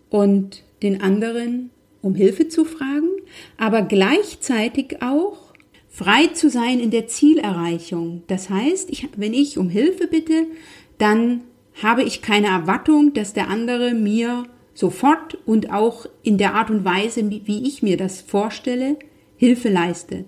und 0.09 0.63
den 0.83 1.01
anderen 1.01 1.71
um 2.01 2.15
Hilfe 2.15 2.47
zu 2.47 2.65
fragen, 2.65 3.09
aber 3.57 3.81
gleichzeitig 3.81 5.01
auch 5.01 5.53
frei 5.89 6.27
zu 6.27 6.49
sein 6.49 6.79
in 6.79 6.89
der 6.91 7.07
Zielerreichung. 7.07 8.23
Das 8.27 8.49
heißt, 8.49 8.89
ich, 8.89 9.07
wenn 9.17 9.33
ich 9.33 9.57
um 9.57 9.69
Hilfe 9.69 10.07
bitte, 10.07 10.45
dann 10.97 11.41
habe 11.81 12.03
ich 12.03 12.21
keine 12.21 12.47
Erwartung, 12.47 13.13
dass 13.13 13.33
der 13.33 13.49
andere 13.49 13.93
mir 13.93 14.45
sofort 14.73 15.37
und 15.45 15.71
auch 15.71 16.05
in 16.23 16.37
der 16.37 16.55
Art 16.55 16.69
und 16.69 16.85
Weise, 16.85 17.29
wie 17.29 17.67
ich 17.67 17.83
mir 17.83 17.97
das 17.97 18.21
vorstelle, 18.21 18.97
Hilfe 19.37 19.69
leistet. 19.69 20.25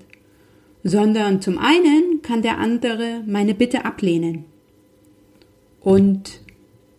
Sondern 0.83 1.41
zum 1.41 1.57
einen 1.57 2.21
kann 2.21 2.41
der 2.41 2.57
andere 2.57 3.23
meine 3.25 3.53
Bitte 3.53 3.85
ablehnen. 3.85 4.45
Und 5.79 6.42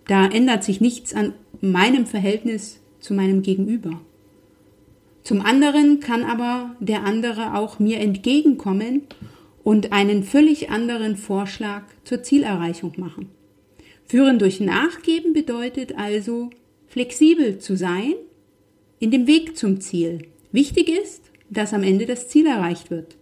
da 0.06 0.26
ändert 0.26 0.64
sich 0.64 0.80
nichts 0.80 1.14
an 1.14 1.32
meinem 1.60 2.06
Verhältnis 2.06 2.80
zu 3.00 3.14
meinem 3.14 3.42
Gegenüber. 3.42 4.00
Zum 5.22 5.40
anderen 5.40 6.00
kann 6.00 6.22
aber 6.22 6.76
der 6.80 7.04
andere 7.04 7.54
auch 7.56 7.78
mir 7.78 7.98
entgegenkommen 7.98 9.02
und 9.62 9.92
einen 9.92 10.22
völlig 10.22 10.70
anderen 10.70 11.16
Vorschlag 11.16 11.82
zur 12.04 12.22
Zielerreichung 12.22 12.92
machen. 12.98 13.30
Führen 14.06 14.38
durch 14.38 14.60
Nachgeben 14.60 15.32
bedeutet 15.32 15.96
also 15.96 16.50
flexibel 16.88 17.58
zu 17.58 17.76
sein 17.76 18.14
in 19.00 19.10
dem 19.10 19.26
Weg 19.26 19.56
zum 19.56 19.80
Ziel. 19.80 20.26
Wichtig 20.52 20.90
ist, 20.90 21.22
dass 21.48 21.72
am 21.72 21.82
Ende 21.82 22.04
das 22.04 22.28
Ziel 22.28 22.46
erreicht 22.46 22.90
wird. 22.90 23.16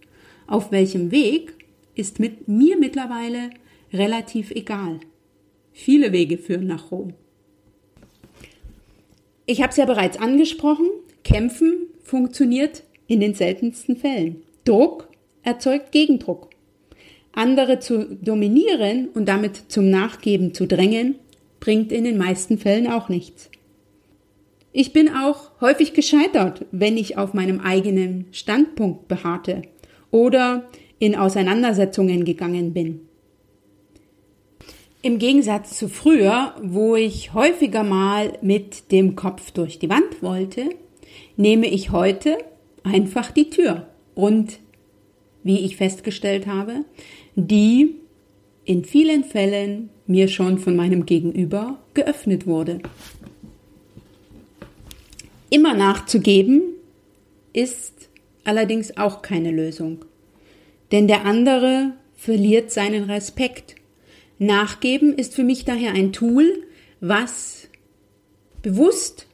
Auf 0.45 0.71
welchem 0.71 1.11
Weg 1.11 1.53
ist 1.95 2.19
mit 2.19 2.47
mir 2.49 2.77
mittlerweile 2.77 3.49
relativ 3.93 4.51
egal. 4.51 4.99
Viele 5.73 6.11
Wege 6.11 6.37
führen 6.37 6.67
nach 6.67 6.91
Rom. 6.91 7.13
Ich 9.45 9.61
habe 9.61 9.71
es 9.71 9.77
ja 9.77 9.85
bereits 9.85 10.17
angesprochen, 10.17 10.87
Kämpfen 11.23 11.87
funktioniert 12.03 12.83
in 13.07 13.19
den 13.19 13.33
seltensten 13.33 13.97
Fällen. 13.97 14.43
Druck 14.63 15.09
erzeugt 15.41 15.91
Gegendruck. 15.91 16.49
Andere 17.33 17.79
zu 17.79 18.15
dominieren 18.21 19.09
und 19.13 19.27
damit 19.27 19.71
zum 19.71 19.89
Nachgeben 19.89 20.53
zu 20.53 20.67
drängen, 20.67 21.15
bringt 21.59 21.91
in 21.91 22.03
den 22.03 22.17
meisten 22.17 22.57
Fällen 22.57 22.87
auch 22.87 23.09
nichts. 23.09 23.49
Ich 24.71 24.93
bin 24.93 25.09
auch 25.09 25.51
häufig 25.61 25.93
gescheitert, 25.93 26.65
wenn 26.71 26.97
ich 26.97 27.17
auf 27.17 27.33
meinem 27.33 27.59
eigenen 27.59 28.25
Standpunkt 28.31 29.07
beharrte 29.07 29.63
oder 30.11 30.69
in 30.99 31.15
Auseinandersetzungen 31.15 32.25
gegangen 32.25 32.73
bin. 32.73 33.01
Im 35.05 35.19
Gegensatz 35.19 35.77
zu 35.77 35.89
früher, 35.89 36.55
wo 36.63 36.95
ich 36.95 37.33
häufiger 37.33 37.83
mal 37.83 38.37
mit 38.41 38.89
dem 38.93 39.17
Kopf 39.17 39.51
durch 39.51 39.77
die 39.77 39.89
Wand 39.89 40.23
wollte, 40.23 40.69
nehme 41.35 41.67
ich 41.67 41.91
heute 41.91 42.37
einfach 42.83 43.29
die 43.31 43.49
Tür. 43.49 43.89
Und, 44.15 44.59
wie 45.43 45.59
ich 45.59 45.75
festgestellt 45.75 46.47
habe, 46.47 46.85
die 47.35 47.95
in 48.63 48.85
vielen 48.85 49.25
Fällen 49.25 49.89
mir 50.07 50.29
schon 50.29 50.57
von 50.57 50.77
meinem 50.77 51.05
Gegenüber 51.05 51.79
geöffnet 51.93 52.47
wurde. 52.47 52.79
Immer 55.49 55.73
nachzugeben 55.73 56.61
ist 57.51 58.07
allerdings 58.45 58.95
auch 58.95 59.21
keine 59.21 59.51
Lösung, 59.51 60.05
denn 60.93 61.09
der 61.09 61.25
andere 61.25 61.91
verliert 62.15 62.71
seinen 62.71 63.03
Respekt 63.03 63.75
Nachgeben 64.39 65.13
ist 65.13 65.35
für 65.35 65.43
mich 65.43 65.65
daher 65.65 65.93
ein 65.93 66.11
Tool, 66.11 66.63
was 66.99 67.69
bewusst 68.61 69.27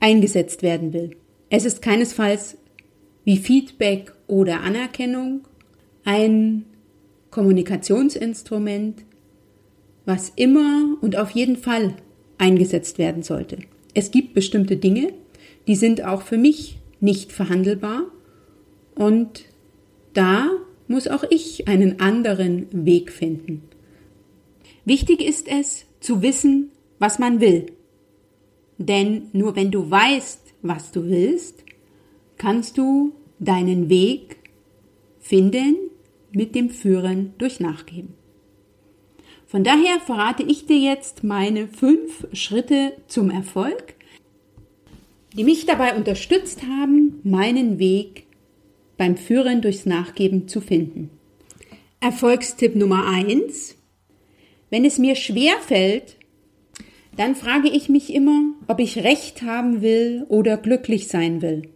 eingesetzt 0.00 0.62
werden 0.62 0.92
will. 0.92 1.16
Es 1.50 1.64
ist 1.64 1.82
keinesfalls 1.82 2.58
wie 3.24 3.38
Feedback 3.38 4.12
oder 4.26 4.60
Anerkennung 4.60 5.42
ein 6.04 6.64
Kommunikationsinstrument, 7.30 9.04
was 10.04 10.32
immer 10.36 10.96
und 11.00 11.16
auf 11.16 11.30
jeden 11.30 11.56
Fall 11.56 11.94
eingesetzt 12.38 12.98
werden 12.98 13.22
sollte. 13.22 13.58
Es 13.94 14.10
gibt 14.10 14.34
bestimmte 14.34 14.76
Dinge, 14.76 15.12
die 15.66 15.76
sind 15.76 16.04
auch 16.04 16.22
für 16.22 16.36
mich 16.36 16.78
nicht 17.00 17.32
verhandelbar 17.32 18.02
und 18.94 19.46
da 20.12 20.50
muss 20.86 21.08
auch 21.08 21.24
ich 21.30 21.66
einen 21.66 22.00
anderen 22.00 22.66
Weg 22.70 23.10
finden. 23.10 23.62
Wichtig 24.84 25.22
ist 25.22 25.48
es, 25.48 25.86
zu 26.00 26.22
wissen, 26.22 26.70
was 26.98 27.18
man 27.18 27.40
will. 27.40 27.66
Denn 28.78 29.28
nur 29.32 29.56
wenn 29.56 29.70
du 29.70 29.90
weißt, 29.90 30.54
was 30.62 30.90
du 30.90 31.04
willst, 31.04 31.64
kannst 32.36 32.76
du 32.76 33.12
deinen 33.38 33.88
Weg 33.88 34.36
finden 35.20 35.76
mit 36.32 36.54
dem 36.54 36.70
Führen 36.70 37.34
durch 37.38 37.60
Nachgeben. 37.60 38.14
Von 39.46 39.62
daher 39.62 40.00
verrate 40.00 40.42
ich 40.42 40.66
dir 40.66 40.78
jetzt 40.78 41.22
meine 41.22 41.68
fünf 41.68 42.26
Schritte 42.32 42.92
zum 43.06 43.30
Erfolg, 43.30 43.94
die 45.36 45.44
mich 45.44 45.64
dabei 45.66 45.96
unterstützt 45.96 46.62
haben, 46.62 47.20
meinen 47.22 47.78
Weg 47.78 48.26
beim 48.96 49.16
Führen 49.16 49.62
durchs 49.62 49.86
Nachgeben 49.86 50.48
zu 50.48 50.60
finden. 50.60 51.10
Erfolgstipp 52.00 52.74
Nummer 52.74 53.06
eins: 53.06 53.76
wenn 54.74 54.84
es 54.84 54.98
mir 54.98 55.14
schwer 55.14 55.54
fällt, 55.64 56.16
dann 57.16 57.36
frage 57.36 57.68
ich 57.68 57.88
mich 57.88 58.12
immer, 58.12 58.54
ob 58.66 58.80
ich 58.80 59.04
Recht 59.04 59.42
haben 59.42 59.82
will 59.82 60.26
oder 60.28 60.56
glücklich 60.56 61.06
sein 61.06 61.42
will, 61.42 61.68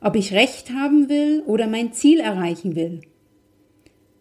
ob 0.00 0.14
ich 0.14 0.32
Recht 0.32 0.70
haben 0.70 1.08
will 1.08 1.42
oder 1.46 1.66
mein 1.66 1.92
Ziel 1.92 2.20
erreichen 2.20 2.76
will. 2.76 3.00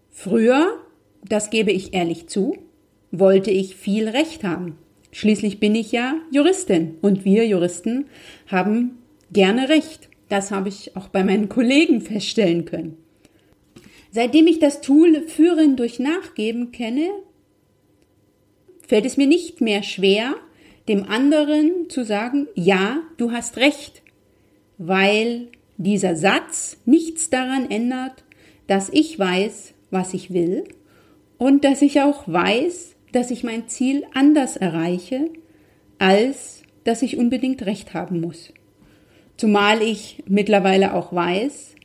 Früher, 0.10 0.80
das 1.24 1.52
gebe 1.52 1.72
ich 1.72 1.94
ehrlich 1.94 2.26
zu, 2.26 2.58
wollte 3.12 3.52
ich 3.52 3.76
viel 3.76 4.10
Recht 4.10 4.44
haben. 4.44 4.80
Schließlich 5.12 5.60
bin 5.60 5.76
ich 5.76 5.92
ja 5.92 6.16
Juristin 6.32 6.96
und 7.04 7.26
wir 7.26 7.46
Juristen 7.46 8.06
haben 8.48 8.98
gerne 9.32 9.70
Recht. 9.70 10.10
Das 10.30 10.50
habe 10.50 10.70
ich 10.70 10.96
auch 10.96 11.10
bei 11.10 11.24
meinen 11.24 11.50
Kollegen 11.50 12.02
feststellen 12.02 12.66
können. 12.66 12.98
Seitdem 14.10 14.48
ich 14.48 14.58
das 14.58 14.82
Tool 14.82 15.22
Führen 15.28 15.76
durch 15.76 16.00
Nachgeben 16.00 16.72
kenne, 16.72 17.12
fällt 18.88 19.06
es 19.06 19.18
mir 19.18 19.28
nicht 19.28 19.62
mehr 19.62 19.84
schwer, 19.84 20.36
dem 20.88 21.06
anderen 21.06 21.90
zu 21.90 22.04
sagen, 22.04 22.48
ja, 22.56 23.02
du 23.18 23.32
hast 23.32 23.58
recht, 23.58 24.02
weil 24.78 25.48
dieser 25.78 26.16
Satz 26.16 26.78
nichts 26.86 27.30
daran 27.30 27.70
ändert, 27.70 28.24
dass 28.68 28.90
ich 28.90 29.18
weiß, 29.18 29.74
was 29.92 30.14
ich 30.14 30.34
will 30.34 30.64
und 31.38 31.64
dass 31.64 31.82
ich 31.82 32.02
auch 32.02 32.28
weiß, 32.28 32.96
dass 33.12 33.32
ich 33.32 33.44
mein 33.44 33.68
Ziel 33.68 34.04
anders 34.14 34.58
erreiche, 34.58 35.30
als 36.00 36.64
dass 36.84 37.02
ich 37.02 37.18
unbedingt 37.18 37.66
recht 37.66 37.94
haben 37.94 38.20
muss. 38.20 38.52
Zumal 39.38 39.82
ich 39.82 40.24
mittlerweile 40.28 40.94
auch 40.94 41.14
weiß, 41.14 41.76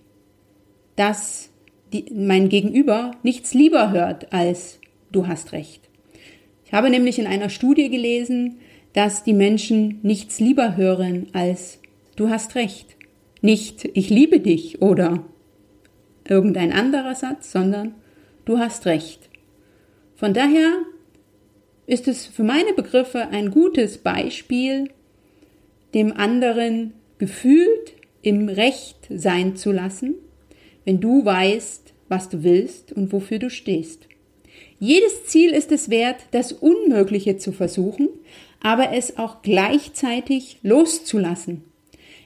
dass 0.97 1.51
die, 1.93 2.07
mein 2.13 2.49
Gegenüber 2.49 3.13
nichts 3.23 3.55
lieber 3.55 3.93
hört 3.93 4.33
als 4.33 4.81
du 5.13 5.27
hast 5.27 5.53
recht. 5.53 5.88
Ich 6.69 6.75
habe 6.75 6.91
nämlich 6.91 7.19
in 7.19 7.27
einer 7.27 7.49
Studie 7.49 7.89
gelesen, 7.89 8.59
dass 8.93 9.25
die 9.25 9.33
Menschen 9.33 10.01
nichts 10.03 10.39
lieber 10.39 10.77
hören 10.77 11.29
als 11.33 11.81
du 12.17 12.29
hast 12.29 12.57
recht. 12.57 12.95
Nicht 13.41 13.89
ich 13.95 14.11
liebe 14.11 14.39
dich 14.41 14.83
oder 14.83 15.25
irgendein 16.29 16.73
anderer 16.73 17.15
Satz, 17.15 17.53
sondern 17.53 17.95
du 18.45 18.59
hast 18.59 18.85
recht. 18.85 19.31
Von 20.15 20.35
daher 20.35 20.75
ist 21.87 22.07
es 22.07 22.27
für 22.27 22.43
meine 22.43 22.75
Begriffe 22.75 23.29
ein 23.29 23.51
gutes 23.51 23.97
Beispiel, 23.97 24.91
dem 25.95 26.13
anderen 26.13 26.93
gefühlt 27.17 27.95
im 28.21 28.51
Recht 28.51 29.07
sein 29.09 29.57
zu 29.57 29.73
lassen, 29.73 30.17
wenn 30.85 31.01
du 31.01 31.25
weißt, 31.25 31.95
was 32.09 32.29
du 32.29 32.43
willst 32.43 32.93
und 32.93 33.11
wofür 33.11 33.39
du 33.39 33.49
stehst. 33.49 34.08
Jedes 34.81 35.25
Ziel 35.27 35.51
ist 35.51 35.73
es 35.73 35.91
wert, 35.91 36.21
das 36.31 36.53
Unmögliche 36.53 37.37
zu 37.37 37.51
versuchen, 37.51 38.09
aber 38.63 38.93
es 38.93 39.19
auch 39.19 39.43
gleichzeitig 39.43 40.59
loszulassen. 40.63 41.65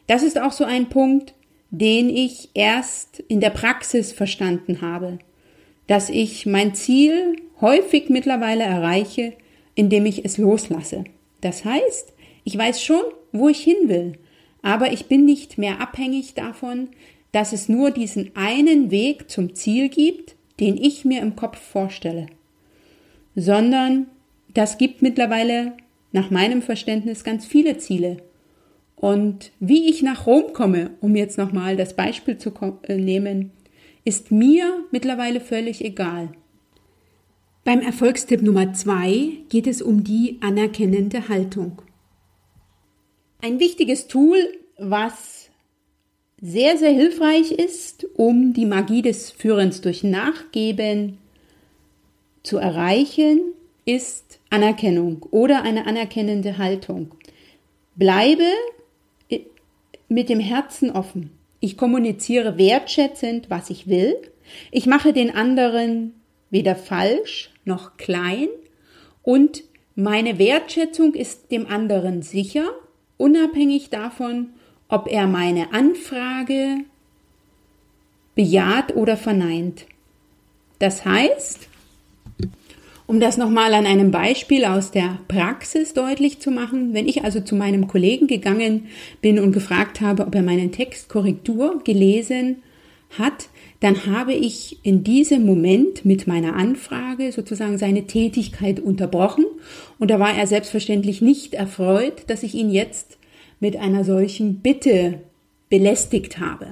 Das 0.06 0.22
ist 0.22 0.38
auch 0.38 0.52
so 0.52 0.64
ein 0.64 0.90
Punkt, 0.90 1.34
den 1.70 2.10
ich 2.10 2.50
erst 2.52 3.20
in 3.20 3.40
der 3.40 3.50
Praxis 3.50 4.12
verstanden 4.12 4.82
habe, 4.82 5.18
dass 5.86 6.10
ich 6.10 6.44
mein 6.44 6.74
Ziel 6.74 7.36
häufig 7.62 8.10
mittlerweile 8.10 8.64
erreiche, 8.64 9.32
indem 9.74 10.04
ich 10.04 10.24
es 10.24 10.36
loslasse. 10.36 11.04
Das 11.40 11.64
heißt, 11.64 12.12
ich 12.44 12.58
weiß 12.58 12.82
schon, 12.82 13.02
wo 13.32 13.48
ich 13.48 13.60
hin 13.60 13.88
will, 13.88 14.18
aber 14.60 14.92
ich 14.92 15.06
bin 15.06 15.24
nicht 15.24 15.56
mehr 15.56 15.80
abhängig 15.80 16.34
davon, 16.34 16.90
dass 17.32 17.54
es 17.54 17.70
nur 17.70 17.90
diesen 17.90 18.36
einen 18.36 18.90
Weg 18.90 19.30
zum 19.30 19.54
Ziel 19.54 19.88
gibt, 19.88 20.36
den 20.60 20.76
ich 20.76 21.06
mir 21.06 21.22
im 21.22 21.34
Kopf 21.34 21.58
vorstelle 21.58 22.26
sondern 23.34 24.06
das 24.54 24.78
gibt 24.78 25.02
mittlerweile 25.02 25.72
nach 26.12 26.30
meinem 26.30 26.62
Verständnis 26.62 27.24
ganz 27.24 27.46
viele 27.46 27.78
Ziele. 27.78 28.18
Und 28.96 29.50
wie 29.58 29.88
ich 29.88 30.02
nach 30.02 30.26
Rom 30.26 30.52
komme, 30.52 30.90
um 31.00 31.16
jetzt 31.16 31.38
nochmal 31.38 31.76
das 31.76 31.96
Beispiel 31.96 32.38
zu 32.38 32.52
äh, 32.84 32.96
nehmen, 32.96 33.50
ist 34.04 34.30
mir 34.30 34.84
mittlerweile 34.90 35.40
völlig 35.40 35.84
egal. 35.84 36.30
Beim 37.64 37.80
Erfolgstipp 37.80 38.42
Nummer 38.42 38.72
zwei 38.74 39.30
geht 39.48 39.66
es 39.66 39.82
um 39.82 40.04
die 40.04 40.38
anerkennende 40.40 41.28
Haltung. 41.28 41.82
Ein 43.40 43.60
wichtiges 43.60 44.08
Tool, 44.08 44.38
was 44.78 45.50
sehr, 46.40 46.76
sehr 46.76 46.92
hilfreich 46.92 47.52
ist, 47.52 48.06
um 48.14 48.52
die 48.52 48.66
Magie 48.66 49.02
des 49.02 49.30
Führens 49.30 49.80
durch 49.80 50.02
Nachgeben 50.02 51.18
zu 52.42 52.58
erreichen 52.58 53.40
ist 53.84 54.38
Anerkennung 54.50 55.26
oder 55.30 55.62
eine 55.62 55.86
anerkennende 55.86 56.58
Haltung. 56.58 57.14
Bleibe 57.96 58.48
mit 60.08 60.28
dem 60.28 60.40
Herzen 60.40 60.90
offen. 60.90 61.30
Ich 61.60 61.76
kommuniziere 61.76 62.58
wertschätzend, 62.58 63.50
was 63.50 63.70
ich 63.70 63.86
will. 63.86 64.16
Ich 64.70 64.86
mache 64.86 65.12
den 65.12 65.34
anderen 65.34 66.14
weder 66.50 66.76
falsch 66.76 67.50
noch 67.64 67.96
klein 67.96 68.48
und 69.22 69.64
meine 69.94 70.38
Wertschätzung 70.38 71.14
ist 71.14 71.50
dem 71.50 71.66
anderen 71.66 72.22
sicher 72.22 72.64
unabhängig 73.18 73.90
davon, 73.90 74.50
ob 74.88 75.06
er 75.06 75.26
meine 75.26 75.72
Anfrage 75.72 76.78
bejaht 78.34 78.96
oder 78.96 79.16
verneint. 79.16 79.86
Das 80.78 81.04
heißt, 81.04 81.68
um 83.12 83.20
das 83.20 83.36
nochmal 83.36 83.74
an 83.74 83.84
einem 83.84 84.10
Beispiel 84.10 84.64
aus 84.64 84.90
der 84.90 85.18
Praxis 85.28 85.92
deutlich 85.92 86.40
zu 86.40 86.50
machen, 86.50 86.94
wenn 86.94 87.06
ich 87.06 87.24
also 87.24 87.40
zu 87.40 87.54
meinem 87.54 87.86
Kollegen 87.86 88.26
gegangen 88.26 88.86
bin 89.20 89.38
und 89.38 89.52
gefragt 89.52 90.00
habe, 90.00 90.26
ob 90.26 90.34
er 90.34 90.42
meinen 90.42 90.72
Text 90.72 91.10
Korrektur 91.10 91.82
gelesen 91.84 92.62
hat, 93.18 93.50
dann 93.80 94.06
habe 94.06 94.32
ich 94.32 94.78
in 94.82 95.04
diesem 95.04 95.44
Moment 95.44 96.06
mit 96.06 96.26
meiner 96.26 96.56
Anfrage 96.56 97.32
sozusagen 97.32 97.76
seine 97.76 98.06
Tätigkeit 98.06 98.80
unterbrochen 98.80 99.44
und 99.98 100.10
da 100.10 100.18
war 100.18 100.34
er 100.34 100.46
selbstverständlich 100.46 101.20
nicht 101.20 101.52
erfreut, 101.52 102.22
dass 102.28 102.42
ich 102.42 102.54
ihn 102.54 102.70
jetzt 102.70 103.18
mit 103.60 103.76
einer 103.76 104.04
solchen 104.04 104.60
Bitte 104.60 105.20
belästigt 105.68 106.38
habe. 106.38 106.70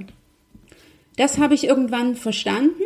Das 1.18 1.36
habe 1.36 1.52
ich 1.52 1.64
irgendwann 1.64 2.14
verstanden. 2.14 2.79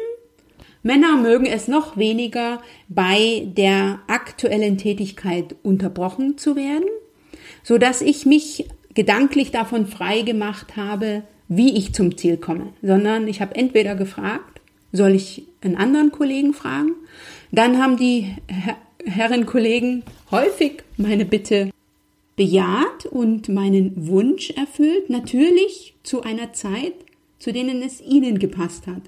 Männer 0.84 1.16
mögen 1.16 1.46
es 1.46 1.66
noch 1.66 1.96
weniger, 1.96 2.60
bei 2.88 3.48
der 3.56 4.00
aktuellen 4.06 4.76
Tätigkeit 4.76 5.56
unterbrochen 5.62 6.36
zu 6.36 6.56
werden, 6.56 6.84
so 7.62 7.78
dass 7.78 8.02
ich 8.02 8.26
mich 8.26 8.68
gedanklich 8.92 9.50
davon 9.50 9.86
frei 9.86 10.20
gemacht 10.20 10.76
habe, 10.76 11.22
wie 11.48 11.74
ich 11.76 11.94
zum 11.94 12.18
Ziel 12.18 12.36
komme, 12.36 12.74
sondern 12.82 13.26
ich 13.28 13.40
habe 13.40 13.56
entweder 13.56 13.94
gefragt, 13.94 14.60
soll 14.92 15.12
ich 15.12 15.46
einen 15.62 15.76
anderen 15.76 16.12
Kollegen 16.12 16.52
fragen? 16.52 16.92
Dann 17.50 17.78
haben 17.78 17.96
die 17.96 18.34
Herren 19.06 19.46
Kollegen 19.46 20.02
häufig 20.30 20.84
meine 20.98 21.24
Bitte 21.24 21.70
bejaht 22.36 23.06
und 23.06 23.48
meinen 23.48 24.06
Wunsch 24.06 24.50
erfüllt, 24.50 25.08
natürlich 25.08 25.94
zu 26.02 26.22
einer 26.22 26.52
Zeit, 26.52 26.92
zu 27.38 27.54
denen 27.54 27.80
es 27.80 28.02
ihnen 28.02 28.38
gepasst 28.38 28.86
hat. 28.86 29.02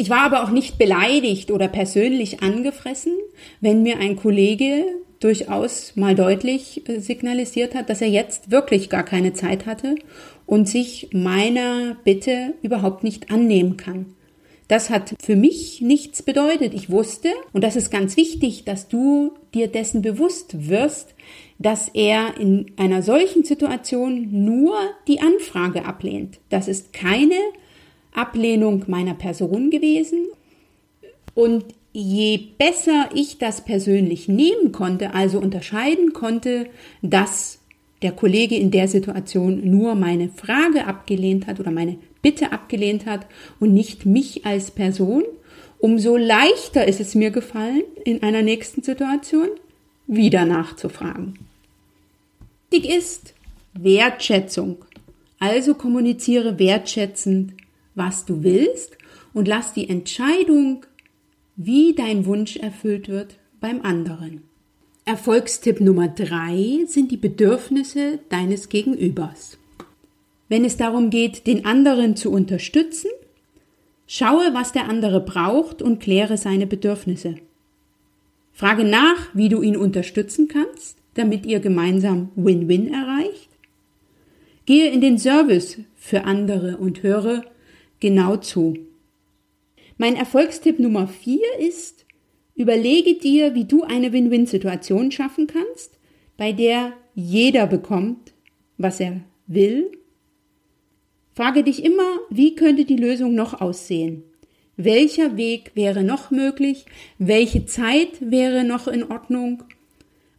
Ich 0.00 0.10
war 0.10 0.20
aber 0.20 0.44
auch 0.44 0.50
nicht 0.50 0.78
beleidigt 0.78 1.50
oder 1.50 1.66
persönlich 1.66 2.40
angefressen, 2.40 3.14
wenn 3.60 3.82
mir 3.82 3.98
ein 3.98 4.14
Kollege 4.14 4.84
durchaus 5.18 5.96
mal 5.96 6.14
deutlich 6.14 6.88
äh, 6.88 7.00
signalisiert 7.00 7.74
hat, 7.74 7.90
dass 7.90 8.00
er 8.00 8.08
jetzt 8.08 8.52
wirklich 8.52 8.90
gar 8.90 9.02
keine 9.02 9.32
Zeit 9.32 9.66
hatte 9.66 9.96
und 10.46 10.68
sich 10.68 11.08
meiner 11.12 11.96
Bitte 12.04 12.54
überhaupt 12.62 13.02
nicht 13.02 13.32
annehmen 13.32 13.76
kann. 13.76 14.14
Das 14.68 14.88
hat 14.88 15.16
für 15.20 15.34
mich 15.34 15.80
nichts 15.80 16.22
bedeutet. 16.22 16.74
Ich 16.74 16.90
wusste, 16.90 17.30
und 17.52 17.64
das 17.64 17.74
ist 17.74 17.90
ganz 17.90 18.16
wichtig, 18.16 18.64
dass 18.64 18.86
du 18.86 19.32
dir 19.52 19.66
dessen 19.66 20.00
bewusst 20.00 20.68
wirst, 20.68 21.16
dass 21.58 21.88
er 21.88 22.36
in 22.38 22.70
einer 22.76 23.02
solchen 23.02 23.42
Situation 23.42 24.28
nur 24.44 24.76
die 25.08 25.20
Anfrage 25.20 25.86
ablehnt. 25.86 26.38
Das 26.50 26.68
ist 26.68 26.92
keine 26.92 27.34
Ablehnung 28.12 28.84
meiner 28.86 29.14
Person 29.14 29.70
gewesen. 29.70 30.26
Und 31.34 31.64
je 31.92 32.38
besser 32.58 33.08
ich 33.14 33.38
das 33.38 33.64
persönlich 33.64 34.28
nehmen 34.28 34.72
konnte, 34.72 35.14
also 35.14 35.38
unterscheiden 35.38 36.12
konnte, 36.12 36.66
dass 37.02 37.60
der 38.02 38.12
Kollege 38.12 38.56
in 38.56 38.70
der 38.70 38.88
Situation 38.88 39.68
nur 39.68 39.94
meine 39.94 40.28
Frage 40.28 40.86
abgelehnt 40.86 41.46
hat 41.46 41.58
oder 41.58 41.70
meine 41.70 41.98
Bitte 42.22 42.52
abgelehnt 42.52 43.06
hat 43.06 43.26
und 43.60 43.74
nicht 43.74 44.06
mich 44.06 44.44
als 44.46 44.70
Person, 44.70 45.24
umso 45.78 46.16
leichter 46.16 46.86
ist 46.86 47.00
es 47.00 47.14
mir 47.14 47.30
gefallen, 47.30 47.82
in 48.04 48.22
einer 48.22 48.42
nächsten 48.42 48.82
Situation 48.82 49.48
wieder 50.06 50.44
nachzufragen. 50.44 51.38
Wichtig 52.70 52.90
ist 52.90 53.34
Wertschätzung. 53.74 54.84
Also 55.38 55.74
kommuniziere 55.74 56.58
wertschätzend, 56.58 57.54
was 57.98 58.24
du 58.24 58.42
willst 58.42 58.96
und 59.34 59.46
lass 59.46 59.74
die 59.74 59.90
Entscheidung, 59.90 60.86
wie 61.56 61.94
dein 61.94 62.24
Wunsch 62.24 62.56
erfüllt 62.56 63.08
wird, 63.08 63.38
beim 63.60 63.82
anderen. 63.82 64.42
Erfolgstipp 65.04 65.80
Nummer 65.80 66.08
drei 66.08 66.84
sind 66.86 67.10
die 67.10 67.16
Bedürfnisse 67.16 68.20
deines 68.28 68.68
Gegenübers. 68.68 69.58
Wenn 70.48 70.64
es 70.64 70.76
darum 70.76 71.10
geht, 71.10 71.46
den 71.46 71.66
anderen 71.66 72.16
zu 72.16 72.30
unterstützen, 72.30 73.10
schaue, 74.06 74.54
was 74.54 74.72
der 74.72 74.88
andere 74.88 75.20
braucht 75.20 75.82
und 75.82 76.00
kläre 76.00 76.36
seine 76.36 76.66
Bedürfnisse. 76.66 77.36
Frage 78.52 78.84
nach, 78.84 79.28
wie 79.34 79.48
du 79.48 79.62
ihn 79.62 79.76
unterstützen 79.76 80.48
kannst, 80.48 80.98
damit 81.14 81.46
ihr 81.46 81.60
gemeinsam 81.60 82.30
Win-Win 82.36 82.92
erreicht. 82.92 83.48
Gehe 84.66 84.90
in 84.90 85.00
den 85.00 85.18
Service 85.18 85.78
für 85.96 86.24
andere 86.24 86.76
und 86.76 87.02
höre 87.02 87.44
genau 88.00 88.36
zu. 88.36 88.76
Mein 89.96 90.16
Erfolgstipp 90.16 90.78
Nummer 90.78 91.08
vier 91.08 91.58
ist, 91.58 91.98
Überlege 92.58 93.14
dir, 93.14 93.54
wie 93.54 93.66
du 93.66 93.84
eine 93.84 94.12
Win-Win-Situation 94.12 95.12
schaffen 95.12 95.46
kannst, 95.46 95.96
bei 96.36 96.50
der 96.50 96.92
jeder 97.14 97.68
bekommt, 97.68 98.32
was 98.78 98.98
er 98.98 99.20
will. 99.46 99.92
Frage 101.34 101.62
dich 101.62 101.84
immer, 101.84 102.18
wie 102.30 102.56
könnte 102.56 102.84
die 102.84 102.96
Lösung 102.96 103.36
noch 103.36 103.60
aussehen? 103.60 104.24
Welcher 104.76 105.36
Weg 105.36 105.70
wäre 105.74 106.02
noch 106.02 106.32
möglich? 106.32 106.86
Welche 107.20 107.64
Zeit 107.64 108.08
wäre 108.20 108.64
noch 108.64 108.88
in 108.88 109.04
Ordnung? 109.04 109.62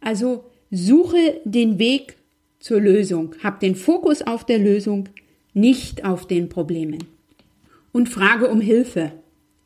Also 0.02 0.44
suche 0.70 1.40
den 1.46 1.78
Weg 1.78 2.16
zur 2.58 2.80
Lösung. 2.80 3.34
Hab 3.42 3.60
den 3.60 3.76
Fokus 3.76 4.20
auf 4.20 4.44
der 4.44 4.58
Lösung, 4.58 5.08
nicht 5.54 6.04
auf 6.04 6.26
den 6.26 6.50
Problemen. 6.50 7.19
Und 7.92 8.08
frage 8.08 8.48
um 8.48 8.60
Hilfe, 8.60 9.12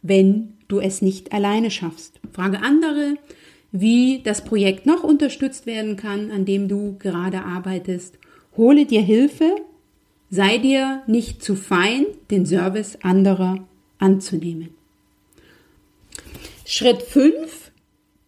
wenn 0.03 0.55
du 0.69 0.81
es 0.81 1.03
nicht 1.03 1.33
alleine 1.33 1.71
schaffst. 1.71 2.21
Frage 2.33 2.61
andere, 2.63 3.17
wie 3.73 4.21
das 4.23 4.45
Projekt 4.45 4.87
noch 4.87 5.03
unterstützt 5.03 5.67
werden 5.67 5.97
kann, 5.97 6.31
an 6.31 6.45
dem 6.45 6.69
du 6.69 6.97
gerade 6.99 7.43
arbeitest. 7.43 8.19
Hole 8.57 8.87
dir 8.87 9.03
Hilfe, 9.03 9.57
sei 10.31 10.59
dir 10.59 11.03
nicht 11.07 11.43
zu 11.43 11.57
fein, 11.57 12.07
den 12.31 12.47
Service 12.47 12.97
anderer 13.03 13.67
anzunehmen. 13.99 14.71
Schritt 16.65 17.03
5 17.03 17.73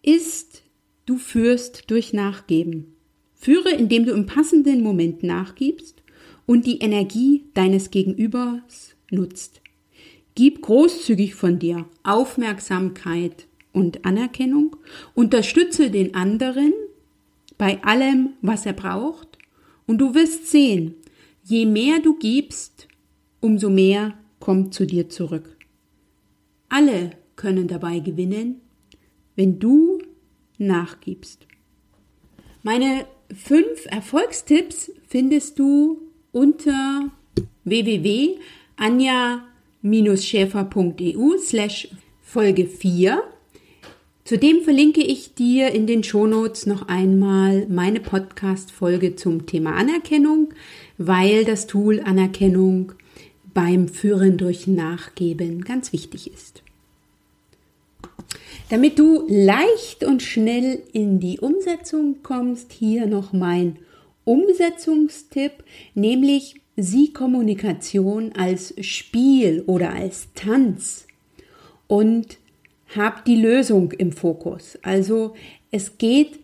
ist, 0.03 0.63
du 1.05 1.17
führst 1.17 1.89
durch 1.89 2.13
Nachgeben. 2.13 2.93
Führe, 3.35 3.69
indem 3.69 4.05
du 4.05 4.13
im 4.13 4.25
passenden 4.25 4.81
Moment 4.81 5.23
nachgibst 5.23 6.03
und 6.45 6.65
die 6.65 6.79
Energie 6.79 7.45
deines 7.53 7.91
Gegenübers 7.91 8.95
nutzt. 9.11 9.61
Gib 10.37 10.61
großzügig 10.61 11.33
von 11.33 11.57
dir 11.57 11.87
Aufmerksamkeit 12.03 13.47
und 13.73 14.05
Anerkennung. 14.05 14.75
Unterstütze 15.15 15.89
den 15.89 16.13
anderen 16.13 16.73
bei 17.57 17.83
allem, 17.83 18.33
was 18.43 18.67
er 18.67 18.73
braucht. 18.73 19.39
Und 19.87 19.97
du 19.97 20.13
wirst 20.13 20.45
sehen, 20.45 20.93
je 21.43 21.65
mehr 21.65 22.01
du 22.01 22.19
gibst, 22.19 22.87
umso 23.41 23.71
mehr 23.71 24.13
kommt 24.39 24.75
zu 24.75 24.85
dir 24.85 25.09
zurück. 25.09 25.57
Alle 26.69 27.13
können 27.35 27.67
dabei 27.67 27.97
gewinnen, 27.97 28.61
wenn 29.35 29.57
du 29.57 29.97
nachgibst. 30.59 31.47
Meine 32.61 33.07
fünf 33.35 33.87
Erfolgstipps 33.87 34.91
findest 35.07 35.57
du 35.57 35.99
unter 36.31 37.09
www.anja 37.63 39.43
schäfer.eu 40.17 41.37
slash 41.39 41.89
Folge 42.21 42.65
4. 42.65 43.23
Zudem 44.23 44.61
verlinke 44.61 45.01
ich 45.01 45.35
dir 45.35 45.71
in 45.71 45.87
den 45.87 46.03
Shownotes 46.03 46.65
noch 46.65 46.89
einmal 46.89 47.65
meine 47.67 48.01
Podcast-Folge 48.01 49.15
zum 49.15 49.45
Thema 49.45 49.75
Anerkennung, 49.75 50.53
weil 50.97 51.45
das 51.45 51.67
Tool 51.67 52.01
Anerkennung 52.01 52.91
beim 53.53 53.87
Führen 53.87 54.37
durch 54.37 54.67
Nachgeben 54.67 55.63
ganz 55.63 55.93
wichtig 55.93 56.31
ist. 56.33 56.61
Damit 58.69 58.99
du 58.99 59.25
leicht 59.29 60.03
und 60.03 60.21
schnell 60.21 60.83
in 60.91 61.21
die 61.21 61.39
Umsetzung 61.39 62.17
kommst, 62.21 62.73
hier 62.73 63.07
noch 63.07 63.31
mein 63.31 63.77
Umsetzungstipp, 64.25 65.63
nämlich 65.95 66.55
sieh 66.77 67.11
Kommunikation 67.11 68.31
als 68.33 68.73
Spiel 68.81 69.63
oder 69.65 69.93
als 69.93 70.29
Tanz 70.35 71.07
und 71.87 72.37
hab 72.95 73.25
die 73.25 73.35
Lösung 73.35 73.91
im 73.91 74.11
Fokus. 74.11 74.77
Also 74.83 75.33
es 75.71 75.97
geht 75.97 76.39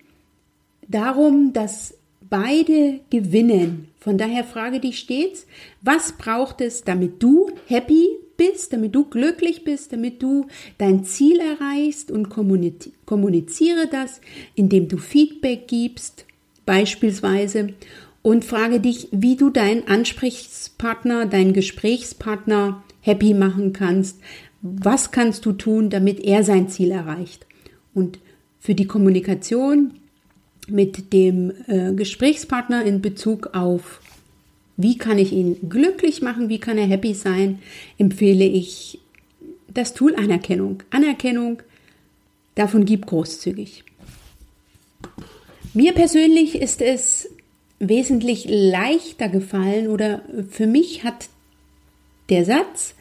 darum, 0.87 1.53
dass 1.53 1.95
beide 2.29 2.99
gewinnen. 3.09 3.89
Von 3.99 4.17
daher 4.17 4.43
frage 4.43 4.79
dich 4.79 4.99
stets, 4.99 5.45
was 5.81 6.13
braucht 6.13 6.61
es, 6.61 6.83
damit 6.83 7.21
du 7.21 7.51
happy 7.67 8.09
bist, 8.35 8.73
damit 8.73 8.95
du 8.95 9.05
glücklich 9.05 9.63
bist, 9.63 9.93
damit 9.93 10.21
du 10.23 10.47
dein 10.79 11.05
Ziel 11.05 11.39
erreichst 11.39 12.11
und 12.11 12.29
kommuniziere 12.29 13.87
das, 13.87 14.19
indem 14.55 14.87
du 14.87 14.97
Feedback 14.97 15.67
gibst, 15.67 16.25
beispielsweise 16.65 17.73
und 18.23 18.45
frage 18.45 18.79
dich, 18.79 19.09
wie 19.11 19.35
du 19.35 19.51
deinen 19.51 19.87
Ansprechpartner, 19.87 21.27
deinen 21.27 21.53
Gesprächspartner 21.53 22.83
happy 23.01 23.35
machen 23.35 23.73
kannst. 23.73 24.19
Was 24.61 25.11
kannst 25.11 25.45
du 25.45 25.51
tun, 25.51 25.91
damit 25.91 26.21
er 26.21 26.43
sein 26.43 26.69
Ziel 26.69 26.89
erreicht? 26.89 27.45
Und 27.93 28.17
für 28.59 28.73
die 28.73 28.87
Kommunikation 28.87 29.91
mit 30.69 31.11
dem 31.11 31.51
äh, 31.67 31.93
Gesprächspartner 31.93 32.85
in 32.85 33.01
Bezug 33.01 33.49
auf, 33.53 33.99
wie 34.77 34.97
kann 34.97 35.17
ich 35.17 35.33
ihn 35.33 35.69
glücklich 35.69 36.21
machen, 36.21 36.47
wie 36.47 36.59
kann 36.59 36.77
er 36.77 36.87
happy 36.87 37.13
sein, 37.13 37.59
empfehle 37.97 38.45
ich 38.45 38.99
das 39.67 39.93
Tool 39.93 40.15
Anerkennung. 40.15 40.81
Anerkennung, 40.91 41.61
davon 42.55 42.85
gib 42.85 43.05
großzügig. 43.05 43.83
Mir 45.73 45.91
persönlich 45.93 46.55
ist 46.55 46.81
es 46.81 47.32
wesentlich 47.89 48.45
leichter 48.47 49.29
gefallen 49.29 49.87
oder 49.87 50.21
für 50.49 50.67
mich 50.67 51.03
hat 51.03 51.29
der 52.29 52.45
Satz, 52.45 52.95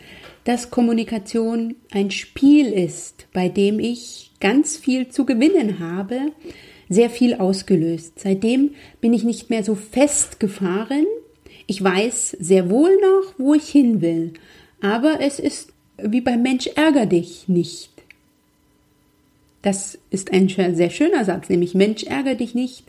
dass 0.44 0.70
Kommunikation 0.70 1.76
ein 1.90 2.10
Spiel 2.10 2.72
ist, 2.72 3.26
bei 3.32 3.48
dem 3.48 3.78
ich 3.78 4.32
ganz 4.40 4.76
viel 4.76 5.08
zu 5.08 5.24
gewinnen 5.24 5.78
habe, 5.78 6.32
sehr 6.88 7.10
viel 7.10 7.34
ausgelöst. 7.34 8.18
Seitdem 8.18 8.72
bin 9.00 9.12
ich 9.12 9.24
nicht 9.24 9.50
mehr 9.50 9.64
so 9.64 9.74
festgefahren. 9.74 11.06
Ich 11.66 11.82
weiß 11.82 12.36
sehr 12.40 12.68
wohl 12.68 12.90
noch, 13.00 13.34
wo 13.38 13.54
ich 13.54 13.68
hin 13.68 14.00
will. 14.00 14.34
Aber 14.80 15.20
es 15.20 15.38
ist 15.38 15.72
wie 15.96 16.20
beim 16.20 16.42
Mensch 16.42 16.66
ärger 16.66 17.06
dich 17.06 17.48
nicht. 17.48 17.90
Das 19.62 19.98
ist 20.10 20.32
ein 20.32 20.48
sehr 20.48 20.90
schöner 20.90 21.24
Satz, 21.24 21.48
nämlich 21.48 21.74
Mensch 21.74 22.02
ärger 22.02 22.34
dich 22.34 22.54
nicht. 22.54 22.84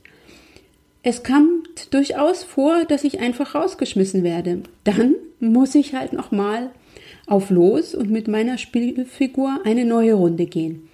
Es 1.06 1.22
kommt 1.22 1.94
durchaus 1.94 2.44
vor, 2.44 2.86
dass 2.86 3.04
ich 3.04 3.20
einfach 3.20 3.56
rausgeschmissen 3.56 4.24
werde. 4.24 4.64
Dann 4.86 5.16
muss 5.42 5.76
ich 5.76 5.94
halt 5.94 6.14
nochmal 6.14 6.72
auf 7.28 7.50
los 7.50 7.94
und 7.94 8.10
mit 8.10 8.30
meiner 8.30 8.58
Spielfigur 8.58 9.60
eine 9.66 9.84
neue 9.84 10.14
Runde 10.14 10.46
gehen. 10.46 10.88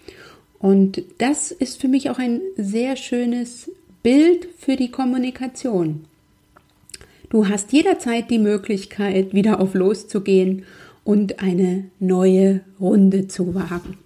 Und 0.57 1.03
das 1.19 1.51
ist 1.51 1.79
für 1.79 1.87
mich 1.87 2.09
auch 2.09 2.17
ein 2.17 2.41
sehr 2.57 2.95
schönes 2.95 3.71
Bild 4.01 4.47
für 4.57 4.75
die 4.75 4.89
Kommunikation. 4.89 6.05
Du 7.29 7.47
hast 7.47 7.71
jederzeit 7.71 8.31
die 8.31 8.39
Möglichkeit, 8.39 9.33
wieder 9.35 9.59
auf 9.59 9.75
loszugehen 9.75 10.63
und 11.03 11.39
eine 11.39 11.85
neue 11.99 12.61
Runde 12.79 13.27
zu 13.27 13.53
wagen. 13.53 13.97